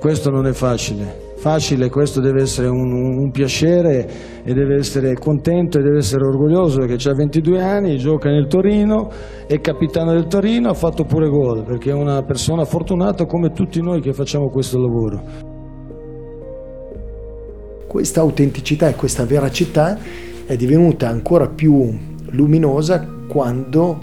Questo 0.00 0.30
non 0.30 0.46
è 0.46 0.52
facile. 0.52 1.27
Facile, 1.38 1.88
questo 1.88 2.20
deve 2.20 2.42
essere 2.42 2.66
un, 2.66 2.92
un 2.92 3.30
piacere 3.30 4.42
e 4.42 4.52
deve 4.52 4.74
essere 4.74 5.14
contento 5.14 5.78
e 5.78 5.82
deve 5.82 5.98
essere 5.98 6.26
orgoglioso 6.26 6.80
perché 6.80 7.08
ha 7.08 7.14
22 7.14 7.62
anni, 7.62 7.96
gioca 7.96 8.28
nel 8.28 8.48
Torino, 8.48 9.08
è 9.46 9.60
capitano 9.60 10.10
del 10.10 10.26
Torino, 10.26 10.68
ha 10.68 10.74
fatto 10.74 11.04
pure 11.04 11.28
gol 11.28 11.62
perché 11.62 11.90
è 11.90 11.94
una 11.94 12.24
persona 12.24 12.64
fortunata 12.64 13.24
come 13.26 13.52
tutti 13.52 13.80
noi 13.80 14.00
che 14.00 14.12
facciamo 14.12 14.48
questo 14.48 14.80
lavoro. 14.80 15.22
Questa 17.86 18.20
autenticità 18.20 18.88
e 18.88 18.96
questa 18.96 19.24
veracità 19.24 19.96
è 20.44 20.56
divenuta 20.56 21.08
ancora 21.08 21.46
più 21.48 21.88
luminosa 22.30 23.06
quando 23.28 23.96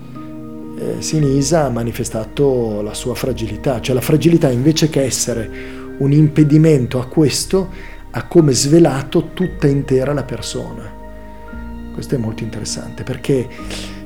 eh, 0.80 1.02
Sinisa 1.02 1.65
ha 1.65 1.69
manifestato 1.69 2.82
la 2.82 2.93
sua 2.93 3.13
fragilità, 3.13 3.82
cioè 3.82 3.93
la 3.93 4.02
fragilità 4.02 4.50
invece 4.50 4.88
che 4.88 5.04
essere 5.04 5.84
un 5.97 6.12
impedimento 6.12 6.99
a 6.99 7.08
questo 7.08 7.69
ha 8.12 8.23
come 8.27 8.53
svelato 8.53 9.31
tutta 9.34 9.67
intera 9.67 10.13
la 10.13 10.23
persona. 10.23 10.93
Questo 11.93 12.15
è 12.15 12.17
molto 12.17 12.43
interessante 12.43 13.03
perché 13.03 13.47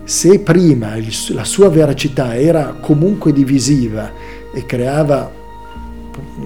se 0.04 0.40
prima 0.40 0.96
la 1.30 1.44
sua 1.44 1.70
veracità 1.70 2.36
era 2.36 2.76
comunque 2.80 3.32
divisiva 3.32 4.12
e 4.54 4.66
creava 4.66 5.32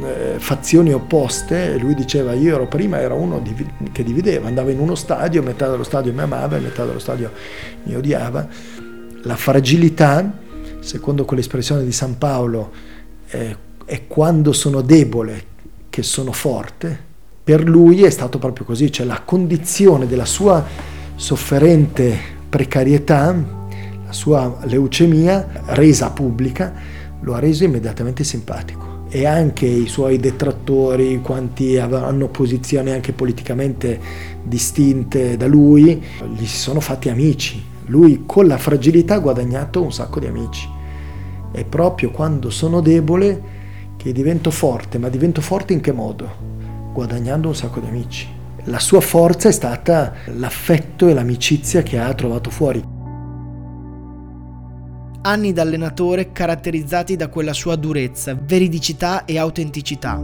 eh, 0.04 0.36
fazioni 0.38 0.94
opposte, 0.94 1.78
lui 1.78 1.96
diceva 1.96 2.34
io 2.34 2.56
ero 2.56 2.68
prima 2.68 3.00
era 3.00 3.14
uno 3.14 3.42
che 3.92 4.04
divideva, 4.04 4.48
andava 4.48 4.72
in 4.72 4.80
uno 4.80 4.96
stadio, 4.96 5.42
metà 5.42 5.70
dello 5.70 5.84
stadio 5.84 6.14
mi 6.14 6.22
amava 6.22 6.58
e 6.58 6.60
metà 6.60 6.86
dello 6.86 7.00
stadio 7.00 7.32
mi 7.84 7.96
odiava. 7.96 8.48
La 9.22 9.36
fragilità, 9.36 10.30
secondo 10.80 11.24
quell'espressione 11.24 11.84
di 11.84 11.94
San 11.94 12.18
Paolo, 12.18 12.72
eh, 13.30 13.56
è 13.86 14.08
quando 14.08 14.52
sono 14.54 14.82
debole 14.82 15.52
che 15.90 16.04
sono 16.04 16.32
forte. 16.32 17.12
Per 17.44 17.68
lui 17.68 18.04
è 18.04 18.10
stato 18.10 18.40
proprio 18.40 18.66
così, 18.66 18.92
cioè 18.92 19.06
la 19.06 19.22
condizione 19.24 20.08
della 20.08 20.26
sua 20.26 20.66
sofferente 21.16 22.18
precarietà, 22.50 23.36
la 24.06 24.12
sua 24.12 24.60
leucemia 24.64 25.64
resa 25.68 26.10
pubblica, 26.12 26.74
lo 27.20 27.34
ha 27.34 27.40
reso 27.40 27.64
immediatamente 27.64 28.24
simpatico. 28.24 29.06
E 29.10 29.26
anche 29.26 29.66
i 29.66 29.88
suoi 29.88 30.18
detrattori, 30.18 31.22
quanti 31.22 31.78
hanno 31.78 32.30
posizioni 32.30 32.92
anche 32.92 33.12
politicamente 33.12 34.00
distinte 34.42 35.38
da 35.38 35.46
lui, 35.46 36.02
gli 36.36 36.46
si 36.46 36.58
sono 36.58 36.80
fatti 36.80 37.10
amici 37.10 37.64
Lui 37.88 38.24
con 38.26 38.48
la 38.48 38.58
fragilità 38.58 39.16
ha 39.16 39.20
guadagnato 39.20 39.84
un 39.84 39.92
sacco 39.92 40.20
di 40.20 40.26
amici. 40.26 40.68
È 41.52 41.64
proprio 41.66 42.10
quando 42.10 42.50
sono 42.50 42.82
debole 42.82 43.62
che 44.04 44.12
divento 44.12 44.52
forte, 44.52 44.98
ma 44.98 45.08
divento 45.08 45.40
forte 45.40 45.72
in 45.72 45.80
che 45.80 45.94
modo? 45.94 46.92
Guadagnando 46.92 47.48
un 47.48 47.56
sacco 47.56 47.80
di 47.80 47.88
amici. 47.88 48.28
La 48.66 48.80
sua 48.80 49.00
forza 49.00 49.48
è 49.48 49.52
stata 49.54 50.14
l'affetto 50.26 51.08
e 51.08 51.14
l'amicizia 51.14 51.84
che 51.84 51.98
ha 51.98 52.14
trovato 52.14 52.50
fuori. 52.50 52.84
Anni 55.22 55.54
da 55.54 55.62
allenatore 55.62 56.34
caratterizzati 56.34 57.16
da 57.16 57.30
quella 57.30 57.54
sua 57.54 57.78
durezza, 57.78 58.38
veridicità 58.38 59.24
e 59.24 59.38
autenticità. 59.38 60.22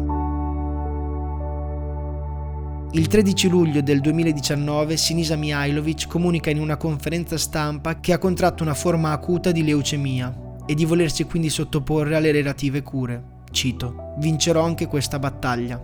Il 2.91 3.07
13 3.07 3.47
luglio 3.47 3.81
del 3.81 4.01
2019 4.01 4.97
Sinisa 4.97 5.37
Mihailovic 5.37 6.05
comunica 6.07 6.49
in 6.49 6.59
una 6.59 6.75
conferenza 6.75 7.37
stampa 7.37 8.01
che 8.01 8.11
ha 8.11 8.17
contratto 8.17 8.61
una 8.61 8.73
forma 8.73 9.13
acuta 9.13 9.53
di 9.53 9.63
leucemia 9.63 10.47
e 10.65 10.73
di 10.73 10.83
volersi 10.83 11.23
quindi 11.23 11.49
sottoporre 11.49 12.17
alle 12.17 12.33
relative 12.33 12.81
cure. 12.81 13.37
Cito, 13.51 14.13
vincerò 14.17 14.63
anche 14.63 14.87
questa 14.87 15.19
battaglia. 15.19 15.79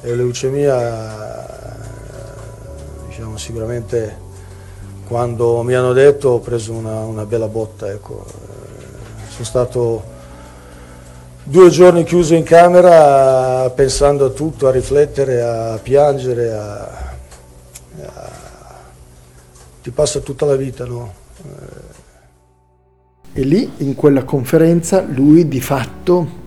E 0.00 0.16
leucemia, 0.16 1.46
diciamo 3.08 3.36
sicuramente 3.36 4.30
quando 5.06 5.62
mi 5.62 5.74
hanno 5.74 5.92
detto 5.92 6.30
ho 6.30 6.38
preso 6.40 6.72
una, 6.72 7.00
una 7.00 7.26
bella 7.26 7.48
botta, 7.48 7.90
ecco. 7.90 8.24
sono 9.28 9.44
stato 9.44 10.02
due 11.44 11.68
giorni 11.68 12.04
chiuso 12.04 12.34
in 12.34 12.44
camera 12.44 13.68
pensando 13.70 14.26
a 14.26 14.30
tutto, 14.30 14.68
a 14.68 14.70
riflettere, 14.70 15.42
a 15.42 15.78
piangere, 15.82 16.52
a, 16.52 17.14
a... 18.04 18.30
ti 19.82 19.90
passa 19.90 20.20
tutta 20.20 20.46
la 20.46 20.56
vita, 20.56 20.86
no? 20.86 21.12
E 23.34 23.44
lì, 23.44 23.70
in 23.78 23.94
quella 23.94 24.24
conferenza, 24.24 25.02
lui 25.02 25.48
di 25.48 25.60
fatto, 25.62 26.40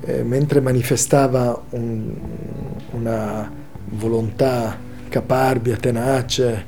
eh, 0.00 0.24
mentre 0.24 0.60
manifestava 0.60 1.62
un, 1.70 2.12
una 2.90 3.48
volontà 3.84 4.76
caparbia, 5.08 5.76
tenace, 5.76 6.64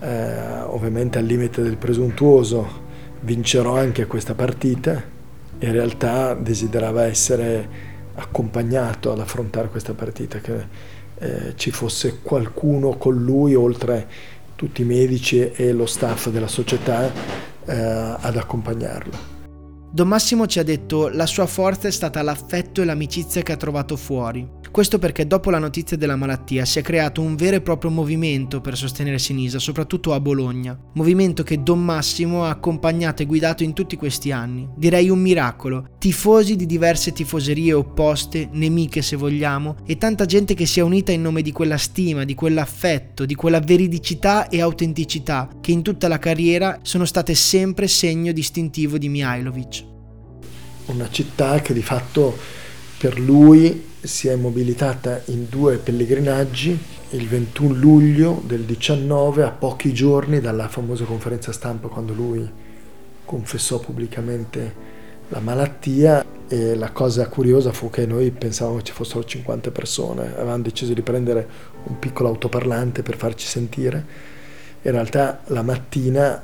eh, 0.00 0.62
ovviamente 0.62 1.18
al 1.18 1.24
limite 1.24 1.62
del 1.62 1.76
presuntuoso, 1.76 2.80
vincerò 3.20 3.76
anche 3.76 4.06
questa 4.06 4.34
partita, 4.34 5.00
in 5.60 5.70
realtà 5.70 6.34
desiderava 6.34 7.04
essere 7.04 7.68
accompagnato 8.14 9.12
ad 9.12 9.20
affrontare 9.20 9.68
questa 9.68 9.94
partita, 9.94 10.40
che 10.40 10.66
eh, 11.18 11.52
ci 11.54 11.70
fosse 11.70 12.18
qualcuno 12.20 12.96
con 12.96 13.14
lui 13.14 13.54
oltre 13.54 14.08
tutti 14.56 14.82
i 14.82 14.84
medici 14.84 15.52
e 15.52 15.72
lo 15.72 15.86
staff 15.86 16.30
della 16.30 16.48
società 16.48 17.41
eh, 17.66 18.16
ad 18.20 18.36
accompagnarlo. 18.36 19.31
Don 19.94 20.08
Massimo 20.08 20.46
ci 20.46 20.58
ha 20.58 20.62
detto 20.62 21.08
la 21.08 21.26
sua 21.26 21.44
forza 21.44 21.86
è 21.86 21.90
stata 21.90 22.22
l'affetto 22.22 22.80
e 22.80 22.86
l'amicizia 22.86 23.42
che 23.42 23.52
ha 23.52 23.58
trovato 23.58 23.94
fuori. 23.96 24.60
Questo 24.72 24.98
perché 24.98 25.26
dopo 25.26 25.50
la 25.50 25.58
notizia 25.58 25.98
della 25.98 26.16
malattia 26.16 26.64
si 26.64 26.78
è 26.78 26.82
creato 26.82 27.20
un 27.20 27.36
vero 27.36 27.56
e 27.56 27.60
proprio 27.60 27.90
movimento 27.90 28.62
per 28.62 28.74
sostenere 28.74 29.18
Sinisa, 29.18 29.58
soprattutto 29.58 30.14
a 30.14 30.20
Bologna. 30.20 30.78
Movimento 30.94 31.42
che 31.42 31.62
Don 31.62 31.84
Massimo 31.84 32.46
ha 32.46 32.48
accompagnato 32.48 33.20
e 33.20 33.26
guidato 33.26 33.64
in 33.64 33.74
tutti 33.74 33.96
questi 33.96 34.32
anni. 34.32 34.66
Direi 34.74 35.10
un 35.10 35.18
miracolo. 35.18 35.90
Tifosi 35.98 36.56
di 36.56 36.64
diverse 36.64 37.12
tifoserie 37.12 37.74
opposte, 37.74 38.48
nemiche 38.50 39.02
se 39.02 39.16
vogliamo, 39.16 39.76
e 39.84 39.98
tanta 39.98 40.24
gente 40.24 40.54
che 40.54 40.64
si 40.64 40.80
è 40.80 40.82
unita 40.82 41.12
in 41.12 41.20
nome 41.20 41.42
di 41.42 41.52
quella 41.52 41.76
stima, 41.76 42.24
di 42.24 42.34
quell'affetto, 42.34 43.26
di 43.26 43.34
quella 43.34 43.60
veridicità 43.60 44.48
e 44.48 44.62
autenticità 44.62 45.50
che 45.60 45.72
in 45.72 45.82
tutta 45.82 46.08
la 46.08 46.18
carriera 46.18 46.78
sono 46.80 47.04
state 47.04 47.34
sempre 47.34 47.86
segno 47.88 48.32
distintivo 48.32 48.96
di 48.96 49.10
Mihailovic. 49.10 49.81
Una 50.86 51.08
città 51.10 51.60
che 51.60 51.72
di 51.72 51.82
fatto 51.82 52.36
per 52.98 53.18
lui 53.18 53.90
si 54.00 54.28
è 54.28 54.34
mobilitata 54.34 55.22
in 55.26 55.46
due 55.48 55.76
pellegrinaggi 55.76 56.78
il 57.10 57.28
21 57.28 57.74
luglio 57.74 58.42
del 58.44 58.62
19 58.62 59.44
a 59.44 59.50
pochi 59.50 59.92
giorni 59.92 60.40
dalla 60.40 60.68
famosa 60.68 61.04
conferenza 61.04 61.52
stampa 61.52 61.88
quando 61.88 62.12
lui 62.12 62.48
confessò 63.24 63.78
pubblicamente 63.78 64.74
la 65.28 65.40
malattia. 65.40 66.24
E 66.48 66.74
la 66.74 66.90
cosa 66.90 67.28
curiosa 67.28 67.72
fu 67.72 67.88
che 67.88 68.04
noi 68.04 68.30
pensavamo 68.30 68.82
ci 68.82 68.92
fossero 68.92 69.24
50 69.24 69.70
persone, 69.70 70.34
avevamo 70.34 70.62
deciso 70.62 70.92
di 70.92 71.00
prendere 71.00 71.48
un 71.84 71.98
piccolo 71.98 72.28
autoparlante 72.28 73.02
per 73.02 73.16
farci 73.16 73.46
sentire, 73.46 74.04
in 74.82 74.90
realtà 74.90 75.40
la 75.46 75.62
mattina 75.62 76.42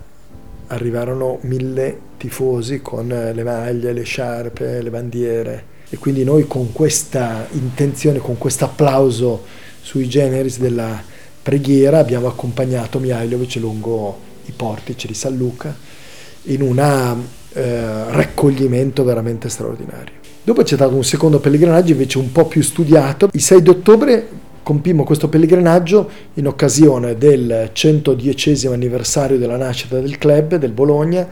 arrivarono 0.69 1.39
mille 1.43 1.99
tifosi 2.17 2.81
con 2.81 3.09
le 3.09 3.43
maglie, 3.43 3.93
le 3.93 4.03
sciarpe, 4.03 4.83
le 4.83 4.91
bandiere 4.91 5.65
e 5.91 5.97
quindi 5.99 6.25
noi 6.25 6.47
con 6.47 6.73
questa 6.73 7.47
intenzione, 7.53 8.19
con 8.19 8.37
questo 8.39 8.65
applauso 8.65 9.45
sui 9.81 10.09
generis 10.09 10.59
della 10.59 11.03
preghiera 11.43 11.99
abbiamo 11.99 12.27
accompagnato 12.27 12.99
Mihailovic 12.99 13.57
lungo 13.57 14.27
i 14.45 14.53
portici 14.53 15.07
di 15.07 15.15
San 15.15 15.37
Luca 15.37 15.75
in 16.45 16.63
un 16.63 16.79
eh, 16.79 18.11
raccoglimento 18.11 19.05
veramente 19.05 19.49
straordinario. 19.49 20.17
Dopo 20.43 20.63
c'è 20.63 20.77
stato 20.77 20.95
un 20.95 21.05
secondo 21.05 21.41
pellegrinaggio 21.41 21.93
invece 21.93 22.19
un 22.19 22.33
po' 22.33 22.47
più 22.47 22.63
studiato. 22.63 23.29
Il 23.33 23.43
6 23.43 23.63
di 23.63 23.69
ottobre 23.69 24.29
compimmo 24.69 25.03
questo 25.03 25.31
pellegrinaggio 25.31 26.11
in 26.35 26.47
occasione 26.47 27.17
del 27.17 27.71
110 27.73 28.67
anniversario 28.67 29.39
della 29.39 29.57
nascita 29.57 29.99
del 29.99 30.19
club 30.19 30.57
del 30.57 30.73
Bologna 30.73 31.27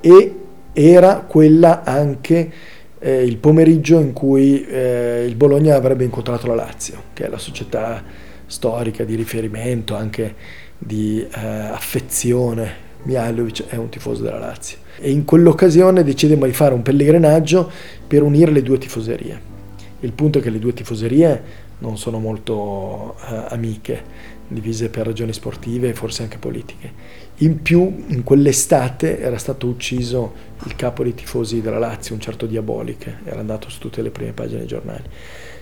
e 0.00 0.34
era 0.72 1.16
quella 1.16 1.84
anche 1.84 2.50
eh, 2.98 3.24
il 3.24 3.36
pomeriggio 3.36 4.00
in 4.00 4.14
cui 4.14 4.64
eh, 4.64 5.26
il 5.28 5.34
Bologna 5.34 5.76
avrebbe 5.76 6.04
incontrato 6.04 6.46
la 6.46 6.54
Lazio, 6.54 7.02
che 7.12 7.26
è 7.26 7.28
la 7.28 7.36
società 7.36 8.02
storica 8.46 9.04
di 9.04 9.16
riferimento, 9.16 9.94
anche 9.94 10.34
di 10.78 11.20
eh, 11.20 11.40
affezione. 11.40 12.86
Mihailovic 13.02 13.66
è 13.66 13.76
un 13.76 13.90
tifoso 13.90 14.22
della 14.22 14.38
Lazio. 14.38 14.78
E 14.98 15.10
in 15.10 15.26
quell'occasione 15.26 16.02
decidemmo 16.02 16.46
di 16.46 16.54
fare 16.54 16.72
un 16.72 16.80
pellegrinaggio 16.80 17.70
per 18.06 18.22
unire 18.22 18.50
le 18.50 18.62
due 18.62 18.78
tifoserie. 18.78 19.56
Il 20.00 20.12
punto 20.12 20.38
è 20.38 20.40
che 20.40 20.48
le 20.48 20.58
due 20.58 20.72
tifoserie 20.72 21.66
non 21.78 21.96
sono 21.96 22.18
molto 22.18 23.16
eh, 23.28 23.44
amiche, 23.48 24.04
divise 24.48 24.88
per 24.88 25.06
ragioni 25.06 25.32
sportive 25.32 25.88
e 25.88 25.94
forse 25.94 26.22
anche 26.22 26.38
politiche. 26.38 26.92
In 27.38 27.62
più, 27.62 28.04
in 28.08 28.24
quell'estate 28.24 29.20
era 29.20 29.38
stato 29.38 29.66
ucciso 29.66 30.46
il 30.64 30.74
capo 30.74 31.02
dei 31.02 31.14
tifosi 31.14 31.60
della 31.60 31.78
Lazio, 31.78 32.14
un 32.14 32.20
certo 32.20 32.46
Diaboliche, 32.46 33.18
era 33.24 33.40
andato 33.40 33.68
su 33.70 33.78
tutte 33.78 34.02
le 34.02 34.10
prime 34.10 34.32
pagine 34.32 34.60
dei 34.60 34.66
giornali, 34.66 35.04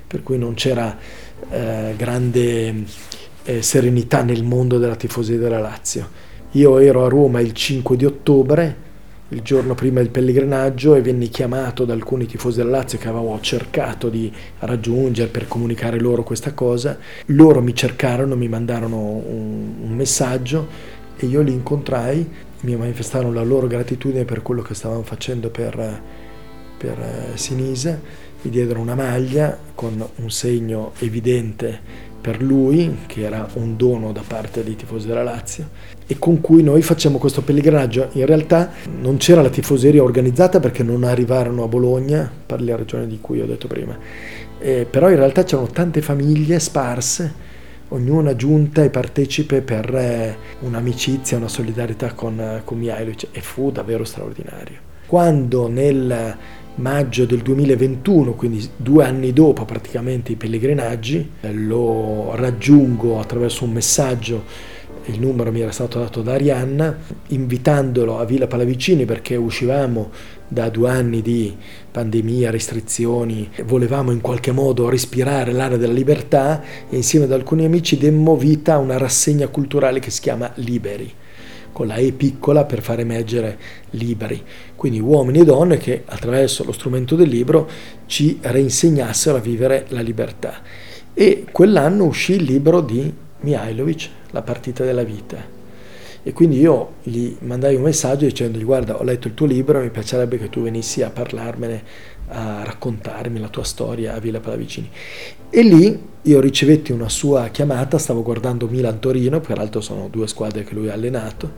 per 0.07 0.23
cui 0.23 0.39
non 0.39 0.55
c'era 0.55 0.97
eh, 1.51 1.95
grande 1.97 2.85
eh, 3.45 3.63
serenità 3.63 4.23
nel 4.23 4.45
mondo 4.45 4.79
della 4.79 4.97
tifoseria 4.97 5.43
della 5.43 5.61
Lazio. 5.61 6.09
Io 6.53 6.79
ero 6.79 7.05
a 7.05 7.09
Roma 7.09 7.41
il 7.41 7.53
5 7.53 7.97
di 7.97 8.07
ottobre, 8.07 8.85
il 9.31 9.43
giorno 9.43 9.75
prima 9.75 10.01
del 10.01 10.11
pellegrinaggio 10.11 10.95
e 10.95 11.03
venni 11.03 11.29
chiamato 11.29 11.85
da 11.85 11.93
alcuni 11.93 12.27
tifosi 12.27 12.59
del 12.59 12.69
Lazio 12.69 12.99
che 12.99 13.09
avevo 13.09 13.37
cercato 13.41 14.09
di 14.09 14.33
raggiungere 14.61 15.31
per 15.31 15.49
comunicare 15.49 15.99
loro 15.99 16.23
questa 16.23 16.53
cosa. 16.53 16.97
Loro 17.27 17.61
mi 17.61 17.75
cercarono, 17.75 18.37
mi 18.37 18.49
mandarono 18.49 18.97
un, 18.97 19.75
un 19.83 19.95
messaggio 19.95 20.69
e 21.17 21.27
io 21.27 21.41
li 21.43 21.53
incontrai, 21.53 22.29
mi 22.61 22.77
manifestarono 22.77 23.33
la 23.33 23.43
loro 23.43 23.67
gratitudine 23.67 24.25
per 24.25 24.43
quello 24.43 24.63
che 24.63 24.75
stavano 24.75 25.03
facendo 25.03 25.51
per, 25.51 26.03
per 26.79 26.99
eh, 26.99 27.37
Sinise, 27.37 28.01
mi 28.43 28.51
diedero 28.51 28.81
una 28.81 28.95
maglia 28.95 29.59
con 29.75 30.07
un 30.17 30.31
segno 30.31 30.93
evidente 30.99 32.05
per 32.21 32.43
lui, 32.43 32.99
che 33.07 33.23
era 33.23 33.49
un 33.55 33.77
dono 33.77 34.13
da 34.13 34.23
parte 34.27 34.63
dei 34.63 34.77
tifosi 34.77 35.07
della 35.07 35.23
Lazio, 35.23 35.69
e 36.07 36.19
con 36.19 36.41
cui 36.41 36.63
noi 36.63 36.83
facciamo 36.83 37.19
questo 37.19 37.43
pellegrinaggio. 37.43 38.11
In 38.13 38.27
realtà 38.27 38.71
non 39.01 39.17
c'era 39.17 39.43
la 39.43 39.49
tifoseria 39.49 40.03
organizzata 40.03 40.61
perché 40.61 40.83
non 40.83 41.05
arrivarono 41.05 41.65
a 41.65 41.69
Bologna, 41.69 42.31
per 42.47 42.61
le 42.61 42.77
ragioni 42.77 43.07
di 43.07 43.19
cui 43.21 43.41
ho 43.41 43.47
detto 43.47 43.67
prima, 43.67 43.97
eh, 44.59 44.87
però 44.89 45.11
in 45.11 45.17
realtà 45.17 45.43
c'erano 45.43 45.69
tante 45.69 46.01
famiglie 46.03 46.59
sparse, 46.61 47.45
ognuna 47.89 48.35
giunta 48.37 48.83
e 48.83 48.91
partecipe 48.91 49.63
per 49.63 49.95
eh, 49.95 50.37
un'amicizia, 50.61 51.37
una 51.37 51.49
solidarietà 51.49 52.13
con, 52.13 52.39
eh, 52.39 52.63
con 52.65 52.79
Mihailovic 52.79 53.29
e 53.33 53.41
fu 53.41 53.71
davvero 53.71 54.05
straordinario. 54.05 54.85
Quando 55.07 55.69
nel 55.69 56.37
maggio 56.77 57.25
del 57.25 57.41
2021, 57.41 58.35
quindi 58.35 58.69
due 58.77 59.05
anni 59.05 59.33
dopo 59.33 59.65
praticamente 59.65 60.33
i 60.33 60.37
pellegrinaggi, 60.37 61.31
lo 61.53 62.35
raggiungo 62.35 63.19
attraverso 63.19 63.65
un 63.65 63.73
messaggio 63.73 64.75
il 65.07 65.21
numero 65.21 65.53
mi 65.53 65.61
era 65.61 65.71
stato 65.71 65.99
dato 65.99 66.23
da 66.23 66.33
Arianna, 66.33 66.99
invitandolo 67.29 68.19
a 68.19 68.25
Villa 68.25 68.47
Palavicini 68.47 69.05
perché 69.05 69.37
uscivamo 69.37 70.11
da 70.49 70.69
due 70.69 70.91
anni 70.91 71.23
di 71.23 71.57
pandemia, 71.91 72.51
restrizioni, 72.51 73.49
volevamo 73.65 74.11
in 74.11 74.21
qualche 74.21 74.53
modo 74.53 74.89
respirare 74.89 75.53
l'aria 75.53 75.77
della 75.77 75.93
libertà 75.93 76.63
e 76.89 76.97
insieme 76.97 77.27
ad 77.27 77.33
alcuni 77.33 77.65
amici 77.65 77.99
demmo 77.99 78.37
vita 78.37 78.75
a 78.75 78.79
una 78.79 78.99
rassegna 78.99 79.49
culturale 79.49 80.01
che 80.01 80.11
si 80.11 80.21
chiama 80.21 80.51
Liberi 80.57 81.13
con 81.77 81.89
la 81.89 81.97
E 81.97 82.13
piccola 82.13 82.65
per 82.65 82.81
far 82.81 83.01
emergere 83.01 83.59
liberi. 83.91 84.43
Quindi 84.75 84.99
uomini 84.99 85.41
e 85.41 85.45
donne 85.45 85.77
che 85.77 86.05
attraverso 86.07 86.65
lo 86.65 86.73
strumento 86.73 87.17
del 87.17 87.29
libro 87.29 87.69
ci 88.07 88.39
reinsegnassero 88.41 89.37
a 89.37 89.41
vivere 89.41 89.85
la 89.89 90.01
libertà. 90.01 90.63
E 91.13 91.45
quell'anno 91.53 92.05
uscì 92.05 92.33
il 92.33 92.45
libro 92.45 92.81
di 92.81 93.13
Mihailovic, 93.41 94.09
La 94.37 94.43
partita 94.43 94.85
della 94.85 95.03
vita. 95.03 95.43
E 96.23 96.33
quindi 96.35 96.59
io 96.59 96.97
gli 97.03 97.35
mandai 97.41 97.75
un 97.75 97.81
messaggio 97.81 98.27
dicendogli 98.27 98.65
guarda 98.65 99.01
ho 99.01 99.03
letto 99.03 99.29
il 99.29 99.35
tuo 99.35 99.47
libro, 99.47 99.81
mi 99.81 99.89
piacerebbe 99.89 100.37
che 100.37 100.51
tu 100.51 100.61
venissi 100.61 101.03
a 101.03 101.09
parlarmene, 101.09 101.83
a 102.29 102.63
raccontarmi 102.63 103.41
la 103.41 103.49
tua 103.49 103.65
storia 103.65 104.13
a 104.13 104.19
Villa 104.19 104.39
Pallavicini. 104.39 104.91
E 105.49 105.63
lì 105.63 105.99
io 106.21 106.41
ricevetti 106.41 106.93
una 106.93 107.09
sua 107.09 107.49
chiamata, 107.49 107.97
stavo 107.97 108.23
guardando 108.23 108.69
Milan-Torino, 108.69 109.41
peraltro 109.41 109.81
sono 109.81 110.09
due 110.09 110.27
squadre 110.27 110.65
che 110.65 110.75
lui 110.75 110.91
ha 110.91 110.93
allenato, 110.93 111.51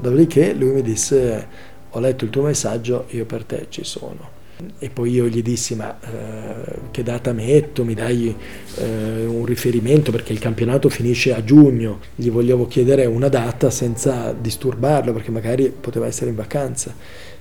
dopodiché 0.00 0.54
lui 0.54 0.70
mi 0.70 0.82
disse 0.82 1.46
ho 1.90 2.00
letto 2.00 2.24
il 2.24 2.30
tuo 2.30 2.44
messaggio, 2.44 3.04
io 3.10 3.26
per 3.26 3.44
te 3.44 3.66
ci 3.68 3.84
sono. 3.84 4.30
E 4.78 4.88
poi 4.88 5.10
io 5.10 5.26
gli 5.26 5.42
dissi 5.42 5.74
ma 5.74 5.98
eh, 6.00 6.78
che 6.90 7.02
data 7.02 7.32
metto, 7.32 7.84
mi 7.84 7.94
dai 7.94 8.34
eh, 8.76 9.24
un 9.26 9.44
riferimento 9.44 10.10
perché 10.10 10.32
il 10.32 10.38
campionato 10.38 10.88
finisce 10.88 11.34
a 11.34 11.42
giugno, 11.42 12.00
gli 12.14 12.30
volevo 12.30 12.66
chiedere 12.66 13.04
una 13.06 13.28
data 13.28 13.70
senza 13.70 14.32
disturbarlo 14.32 15.12
perché 15.12 15.30
magari 15.30 15.72
poteva 15.78 16.06
essere 16.06 16.30
in 16.30 16.36
vacanza. 16.36 16.94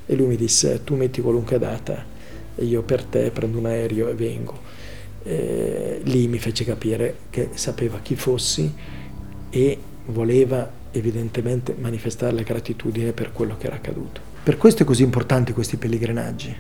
E 0.06 0.16
lui 0.16 0.28
mi 0.28 0.36
disse 0.36 0.84
tu 0.84 0.96
metti 0.96 1.22
qualunque 1.22 1.60
data 1.60 2.04
e 2.56 2.66
io 2.66 2.82
per 2.82 3.04
te 3.04 3.30
prendo 3.32 3.58
un 3.58 3.66
aereo 3.66 4.10
e 4.10 4.14
vengo. 4.14 4.60
Eh, 5.24 6.02
lì 6.04 6.28
mi 6.28 6.40
fece 6.40 6.66
capire 6.66 7.16
che 7.30 7.50
sapeva 7.54 8.00
chi 8.02 8.16
fossi 8.16 8.72
e 9.50 9.78
voleva 10.08 10.70
evidentemente 10.92 11.76
manifestare 11.78 12.34
la 12.34 12.42
gratitudine 12.42 13.14
per 13.14 13.32
quello 13.32 13.56
che 13.58 13.68
era 13.68 13.76
accaduto. 13.76 14.32
Per 14.44 14.58
questo 14.58 14.84
è 14.84 14.86
così 14.86 15.04
importante 15.04 15.54
questi 15.54 15.78
pellegrinaggi, 15.78 16.56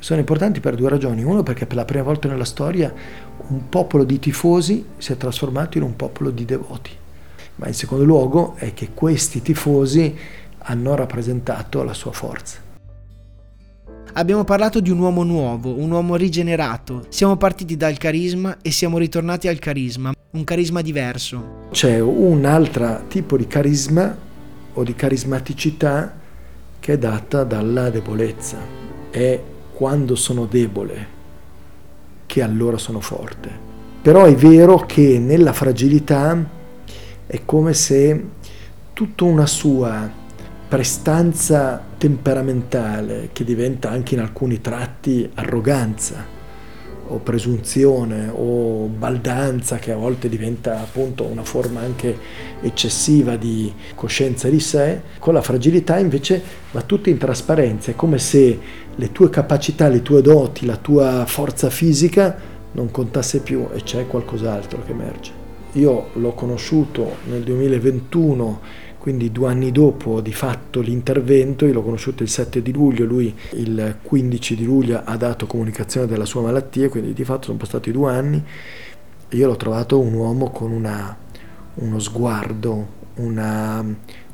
sono 0.00 0.20
importanti 0.20 0.60
per 0.60 0.74
due 0.74 0.88
ragioni. 0.88 1.24
Uno 1.24 1.42
perché 1.42 1.66
per 1.66 1.76
la 1.76 1.84
prima 1.84 2.04
volta 2.04 2.28
nella 2.28 2.44
storia 2.44 2.92
un 3.48 3.68
popolo 3.68 4.04
di 4.04 4.18
tifosi 4.18 4.84
si 4.96 5.12
è 5.12 5.16
trasformato 5.16 5.78
in 5.78 5.84
un 5.84 5.96
popolo 5.96 6.30
di 6.30 6.44
devoti. 6.44 6.90
Ma 7.56 7.68
in 7.68 7.74
secondo 7.74 8.04
luogo 8.04 8.54
è 8.56 8.74
che 8.74 8.90
questi 8.92 9.40
tifosi 9.40 10.14
hanno 10.58 10.94
rappresentato 10.94 11.82
la 11.82 11.94
sua 11.94 12.12
forza. 12.12 12.64
Abbiamo 14.14 14.44
parlato 14.44 14.80
di 14.80 14.90
un 14.90 14.98
uomo 14.98 15.22
nuovo, 15.22 15.78
un 15.78 15.90
uomo 15.90 16.16
rigenerato. 16.16 17.04
Siamo 17.10 17.36
partiti 17.36 17.76
dal 17.76 17.98
carisma 17.98 18.58
e 18.62 18.70
siamo 18.70 18.96
ritornati 18.96 19.46
al 19.46 19.58
carisma, 19.58 20.12
un 20.30 20.44
carisma 20.44 20.80
diverso. 20.80 21.68
C'è 21.70 22.00
un 22.00 22.46
altro 22.46 23.02
tipo 23.08 23.36
di 23.36 23.46
carisma 23.46 24.16
o 24.72 24.82
di 24.82 24.94
carismaticità 24.94 26.14
che 26.80 26.92
è 26.94 26.98
data 26.98 27.44
dalla 27.44 27.90
debolezza. 27.90 28.56
È 29.10 29.40
quando 29.76 30.14
sono 30.14 30.46
debole 30.46 31.06
che 32.24 32.40
allora 32.40 32.78
sono 32.78 33.00
forte. 33.00 33.50
Però 34.00 34.24
è 34.24 34.34
vero 34.34 34.86
che 34.86 35.18
nella 35.18 35.52
fragilità 35.52 36.42
è 37.26 37.42
come 37.44 37.74
se 37.74 38.24
tutta 38.94 39.24
una 39.24 39.44
sua 39.44 40.10
prestanza 40.66 41.84
temperamentale 41.98 43.28
che 43.34 43.44
diventa 43.44 43.90
anche 43.90 44.14
in 44.14 44.20
alcuni 44.20 44.62
tratti 44.62 45.30
arroganza 45.34 46.35
o 47.08 47.18
presunzione 47.18 48.30
o 48.32 48.86
baldanza 48.86 49.76
che 49.76 49.92
a 49.92 49.96
volte 49.96 50.28
diventa 50.28 50.80
appunto 50.80 51.24
una 51.24 51.44
forma 51.44 51.80
anche 51.80 52.16
eccessiva 52.60 53.36
di 53.36 53.72
coscienza 53.94 54.48
di 54.48 54.60
sé, 54.60 55.00
con 55.18 55.34
la 55.34 55.42
fragilità 55.42 55.98
invece 55.98 56.42
va 56.72 56.82
tutto 56.82 57.08
in 57.08 57.18
trasparenza, 57.18 57.90
è 57.90 57.94
come 57.94 58.18
se 58.18 58.58
le 58.94 59.12
tue 59.12 59.30
capacità, 59.30 59.88
le 59.88 60.02
tue 60.02 60.22
doti, 60.22 60.66
la 60.66 60.76
tua 60.76 61.24
forza 61.26 61.70
fisica 61.70 62.36
non 62.72 62.90
contasse 62.90 63.40
più 63.40 63.68
e 63.72 63.82
c'è 63.82 64.06
qualcos'altro 64.06 64.82
che 64.84 64.92
emerge. 64.92 65.45
Io 65.76 66.08
l'ho 66.14 66.32
conosciuto 66.32 67.16
nel 67.28 67.42
2021 67.42 68.84
quindi 69.06 69.30
due 69.30 69.48
anni 69.48 69.70
dopo 69.70 70.20
di 70.20 70.32
fatto 70.32 70.80
l'intervento, 70.80 71.64
io 71.64 71.74
l'ho 71.74 71.84
conosciuto 71.84 72.24
il 72.24 72.28
7 72.28 72.60
di 72.60 72.72
luglio, 72.72 73.04
lui 73.04 73.32
il 73.52 73.98
15 74.02 74.56
di 74.56 74.64
luglio 74.64 75.00
ha 75.04 75.16
dato 75.16 75.46
comunicazione 75.46 76.08
della 76.08 76.24
sua 76.24 76.40
malattia, 76.40 76.88
quindi 76.88 77.12
di 77.12 77.22
fatto 77.22 77.44
sono 77.44 77.56
passati 77.56 77.92
due 77.92 78.10
anni, 78.10 78.42
io 79.28 79.46
l'ho 79.46 79.54
trovato 79.54 80.00
un 80.00 80.12
uomo 80.12 80.50
con 80.50 80.72
una, 80.72 81.16
uno 81.74 81.98
sguardo, 82.00 82.88
una 83.16 83.84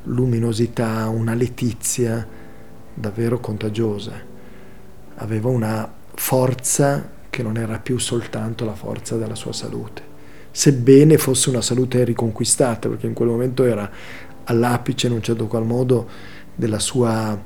luminosità, 0.05 1.07
una 1.09 1.35
letizia 1.35 2.27
davvero 2.95 3.39
contagiosa, 3.39 4.13
aveva 5.17 5.49
una 5.49 5.93
forza 6.15 7.11
che 7.29 7.43
non 7.43 7.57
era 7.57 7.77
più 7.77 7.99
soltanto 7.99 8.65
la 8.65 8.73
forza 8.73 9.17
della 9.17 9.35
sua 9.35 9.53
salute, 9.53 10.12
sebbene 10.55 11.17
fosse 11.17 11.49
una 11.49 11.61
salute 11.61 12.03
riconquistata, 12.03 12.87
perché 12.87 13.07
in 13.07 13.13
quel 13.13 13.29
momento 13.29 13.63
era 13.63 13.89
all'apice 14.43 15.07
in 15.07 15.13
un 15.13 15.23
certo 15.23 15.47
qual 15.47 15.65
modo 15.65 16.07
della 16.53 16.77
sua 16.77 17.41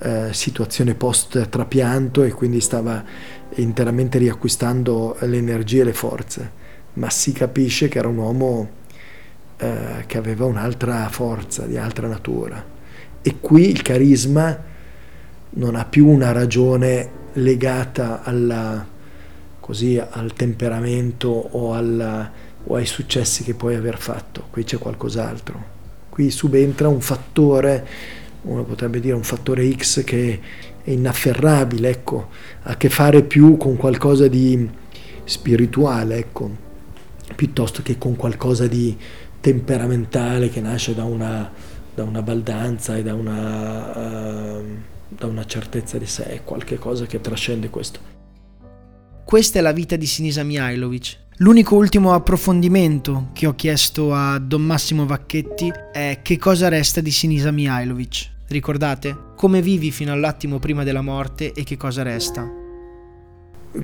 eh, 0.00 0.28
situazione 0.32 0.94
post 0.94 1.48
trapianto 1.48 2.24
e 2.24 2.32
quindi 2.32 2.60
stava 2.60 3.04
interamente 3.54 4.18
riacquistando 4.18 5.16
le 5.20 5.36
energie 5.36 5.82
e 5.82 5.84
le 5.84 5.92
forze, 5.92 6.50
ma 6.94 7.08
si 7.10 7.30
capisce 7.30 7.86
che 7.86 7.98
era 7.98 8.08
un 8.08 8.16
uomo 8.16 8.68
eh, 9.56 10.04
che 10.06 10.18
aveva 10.18 10.44
un'altra 10.44 11.08
forza, 11.10 11.64
di 11.64 11.76
altra 11.76 12.08
natura. 12.08 12.76
E 13.22 13.36
qui 13.40 13.68
il 13.70 13.82
carisma 13.82 14.64
non 15.50 15.76
ha 15.76 15.84
più 15.84 16.08
una 16.08 16.32
ragione 16.32 17.10
legata 17.34 18.24
alla, 18.24 18.84
così, 19.60 19.96
al 19.98 20.32
temperamento 20.32 21.28
o, 21.28 21.74
alla, 21.74 22.30
o 22.70 22.74
ai 22.74 22.86
successi 22.86 23.44
che 23.44 23.54
puoi 23.54 23.74
aver 23.74 23.98
fatto, 23.98 24.46
qui 24.50 24.64
c'è 24.64 24.78
qualcos'altro. 24.78 25.76
Qui 26.10 26.30
subentra 26.30 26.88
un 26.88 27.00
fattore, 27.00 27.86
uno 28.42 28.64
potrebbe 28.64 29.00
dire 29.00 29.14
un 29.14 29.22
fattore 29.22 29.70
X 29.74 30.04
che 30.04 30.40
è 30.82 30.90
inafferrabile, 30.90 31.88
ecco, 31.88 32.28
ha 32.62 32.70
a 32.72 32.76
che 32.76 32.90
fare 32.90 33.22
più 33.22 33.56
con 33.56 33.76
qualcosa 33.76 34.28
di 34.28 34.68
spirituale, 35.24 36.16
ecco, 36.16 36.50
piuttosto 37.34 37.82
che 37.82 37.96
con 37.96 38.16
qualcosa 38.16 38.66
di 38.66 38.96
temperamentale 39.40 40.50
che 40.50 40.60
nasce 40.60 40.94
da 40.94 41.04
una, 41.04 41.50
da 41.94 42.02
una 42.02 42.20
baldanza 42.20 42.96
e 42.96 43.02
da 43.02 43.14
una, 43.14 44.58
uh, 44.58 44.62
da 45.08 45.26
una 45.26 45.46
certezza 45.46 45.96
di 45.96 46.06
sé, 46.06 46.42
qualche 46.44 46.78
cosa 46.78 47.06
che 47.06 47.20
trascende 47.20 47.70
questo. 47.70 48.00
Questa 49.24 49.58
è 49.58 49.62
la 49.62 49.72
vita 49.72 49.96
di 49.96 50.06
Sinisa 50.06 50.42
Mihailovic, 50.42 51.26
L'unico 51.40 51.76
ultimo 51.76 52.14
approfondimento 52.14 53.28
che 53.32 53.46
ho 53.46 53.54
chiesto 53.54 54.12
a 54.12 54.40
Don 54.40 54.60
Massimo 54.60 55.06
Vacchetti 55.06 55.72
è 55.92 56.18
che 56.20 56.36
cosa 56.36 56.66
resta 56.66 57.00
di 57.00 57.12
Sinisa 57.12 57.52
Mihailovic. 57.52 58.28
Ricordate? 58.48 59.16
Come 59.36 59.62
vivi 59.62 59.92
fino 59.92 60.10
all'attimo 60.10 60.58
prima 60.58 60.82
della 60.82 61.00
morte 61.00 61.52
e 61.52 61.62
che 61.62 61.76
cosa 61.76 62.02
resta? 62.02 62.44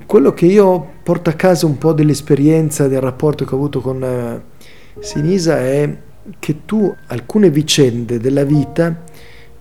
Quello 0.05 0.33
che 0.33 0.47
io 0.47 0.95
porto 1.01 1.29
a 1.29 1.33
casa 1.33 1.65
un 1.65 1.77
po' 1.77 1.93
dell'esperienza, 1.93 2.89
del 2.89 2.99
rapporto 2.99 3.45
che 3.45 3.53
ho 3.53 3.57
avuto 3.57 3.79
con 3.79 4.03
eh, 4.03 4.43
Sinisa 4.99 5.57
è 5.57 5.97
che 6.37 6.65
tu 6.65 6.93
alcune 7.07 7.49
vicende 7.49 8.19
della 8.19 8.43
vita 8.43 9.01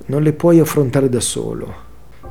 non 0.07 0.25
le 0.25 0.33
puoi 0.33 0.59
affrontare 0.59 1.09
da 1.09 1.21
solo 1.21 1.84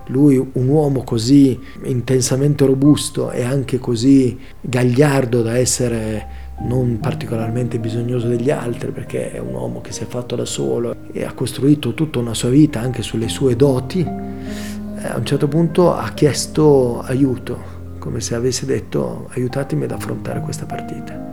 lui, 0.08 0.38
un 0.38 0.68
uomo 0.68 1.04
così 1.04 1.60
intensamente 1.84 2.66
robusto 2.66 3.32
e 3.32 3.44
anche 3.44 3.80
così 3.80 4.38
gagliardo 4.60 5.42
da 5.42 5.58
essere 5.58 6.42
non 6.62 7.00
particolarmente 7.00 7.80
bisognoso 7.80 8.28
degli 8.28 8.52
altri 8.52 8.92
perché 8.92 9.32
è 9.32 9.40
un 9.40 9.54
uomo 9.54 9.82
che 9.82 9.92
si 9.92 10.04
è 10.04 10.06
fatto 10.06 10.36
da 10.36 10.46
solo 10.46 10.96
e 11.12 11.24
ha 11.24 11.34
costruito 11.34 11.94
tutta 11.94 12.20
una 12.20 12.34
sua 12.34 12.50
vita 12.50 12.80
anche 12.80 13.02
sulle 13.02 13.28
sue 13.28 13.56
doti, 13.56 14.02
eh, 14.02 15.08
a 15.08 15.18
un 15.18 15.26
certo 15.26 15.48
punto 15.48 15.94
ha 15.94 16.10
chiesto 16.14 17.02
aiuto, 17.02 17.72
come 18.00 18.22
se 18.22 18.36
avesse 18.36 18.66
detto 18.66 19.30
aiutatemi 19.34 19.86
ad 19.86 19.92
affrontare 19.92 20.42
questa 20.42 20.66
partita. 20.66 21.32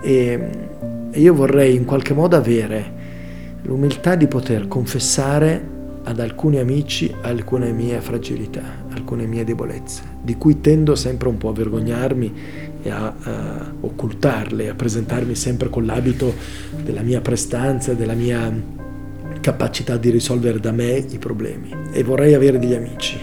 E 0.00 0.50
io 1.12 1.34
vorrei 1.34 1.74
in 1.74 1.84
qualche 1.84 2.12
modo 2.12 2.36
avere 2.36 3.02
l'umiltà 3.62 4.14
di 4.14 4.26
poter 4.26 4.68
confessare 4.68 5.72
ad 6.04 6.20
alcuni 6.20 6.58
amici 6.58 7.12
alcune 7.22 7.72
mie 7.72 8.00
fragilità, 8.00 8.62
alcune 8.92 9.26
mie 9.26 9.44
debolezze, 9.44 10.02
di 10.22 10.36
cui 10.36 10.60
tendo 10.60 10.94
sempre 10.94 11.28
un 11.28 11.38
po' 11.38 11.48
a 11.48 11.52
vergognarmi 11.52 12.32
e 12.82 12.90
a, 12.90 13.14
a 13.22 13.72
occultarle, 13.80 14.68
a 14.68 14.74
presentarmi 14.74 15.34
sempre 15.34 15.70
con 15.70 15.86
l'abito 15.86 16.32
della 16.82 17.00
mia 17.00 17.20
prestanza, 17.20 17.94
della 17.94 18.12
mia 18.12 18.52
capacità 19.40 19.96
di 19.96 20.10
risolvere 20.10 20.60
da 20.60 20.72
me 20.72 20.92
i 20.92 21.18
problemi 21.18 21.70
e 21.92 22.02
vorrei 22.02 22.34
avere 22.34 22.58
degli 22.58 22.74
amici. 22.74 23.18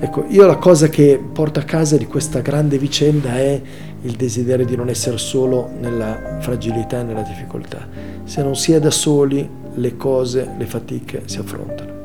Ecco, 0.00 0.26
io 0.28 0.46
la 0.46 0.56
cosa 0.56 0.88
che 0.88 1.20
porto 1.32 1.58
a 1.58 1.64
casa 1.64 1.96
di 1.96 2.06
questa 2.06 2.40
grande 2.40 2.78
vicenda 2.78 3.36
è 3.36 3.60
il 4.02 4.12
desiderio 4.12 4.64
di 4.64 4.76
non 4.76 4.88
essere 4.88 5.18
solo 5.18 5.70
nella 5.80 6.38
fragilità 6.40 7.00
e 7.00 7.02
nella 7.02 7.22
difficoltà. 7.22 7.88
Se 8.22 8.42
non 8.42 8.54
si 8.54 8.72
è 8.72 8.78
da 8.78 8.90
soli, 8.90 9.48
le 9.74 9.96
cose, 9.96 10.54
le 10.56 10.66
fatiche 10.66 11.22
si 11.24 11.38
affrontano. 11.38 11.97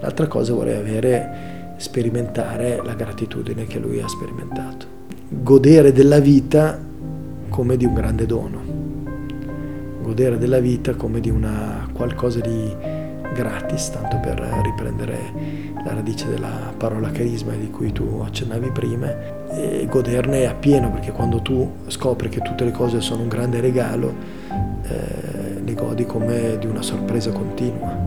L'altra 0.00 0.26
cosa 0.26 0.54
vorrei 0.54 0.76
avere, 0.76 1.74
sperimentare 1.76 2.80
la 2.84 2.94
gratitudine 2.94 3.66
che 3.66 3.78
lui 3.78 4.00
ha 4.00 4.08
sperimentato. 4.08 4.86
Godere 5.28 5.92
della 5.92 6.20
vita 6.20 6.78
come 7.48 7.76
di 7.76 7.84
un 7.84 7.94
grande 7.94 8.26
dono. 8.26 8.60
Godere 10.02 10.38
della 10.38 10.60
vita 10.60 10.94
come 10.94 11.20
di 11.20 11.30
una 11.30 11.88
qualcosa 11.92 12.40
di 12.40 12.74
gratis, 13.34 13.90
tanto 13.90 14.18
per 14.18 14.38
riprendere 14.62 15.18
la 15.84 15.94
radice 15.94 16.28
della 16.28 16.72
parola 16.76 17.10
carisma 17.10 17.52
di 17.52 17.70
cui 17.70 17.92
tu 17.92 18.22
accennavi 18.24 18.70
prima, 18.70 19.12
e 19.50 19.86
goderne 19.88 20.46
appieno, 20.46 20.90
perché 20.90 21.12
quando 21.12 21.42
tu 21.42 21.70
scopri 21.86 22.28
che 22.28 22.40
tutte 22.40 22.64
le 22.64 22.70
cose 22.70 23.00
sono 23.00 23.22
un 23.22 23.28
grande 23.28 23.60
regalo, 23.60 24.14
eh, 24.82 25.60
le 25.64 25.74
godi 25.74 26.06
come 26.06 26.56
di 26.58 26.66
una 26.66 26.82
sorpresa 26.82 27.30
continua. 27.32 28.05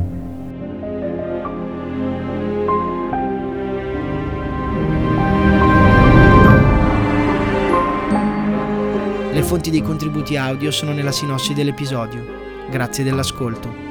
Le 9.40 9.46
fonti 9.46 9.70
dei 9.70 9.82
contributi 9.82 10.36
audio 10.36 10.70
sono 10.70 10.92
nella 10.92 11.14
sinossi 11.14 11.54
dell'episodio. 11.54 12.68
Grazie 12.70 13.06
dell'ascolto. 13.06 13.89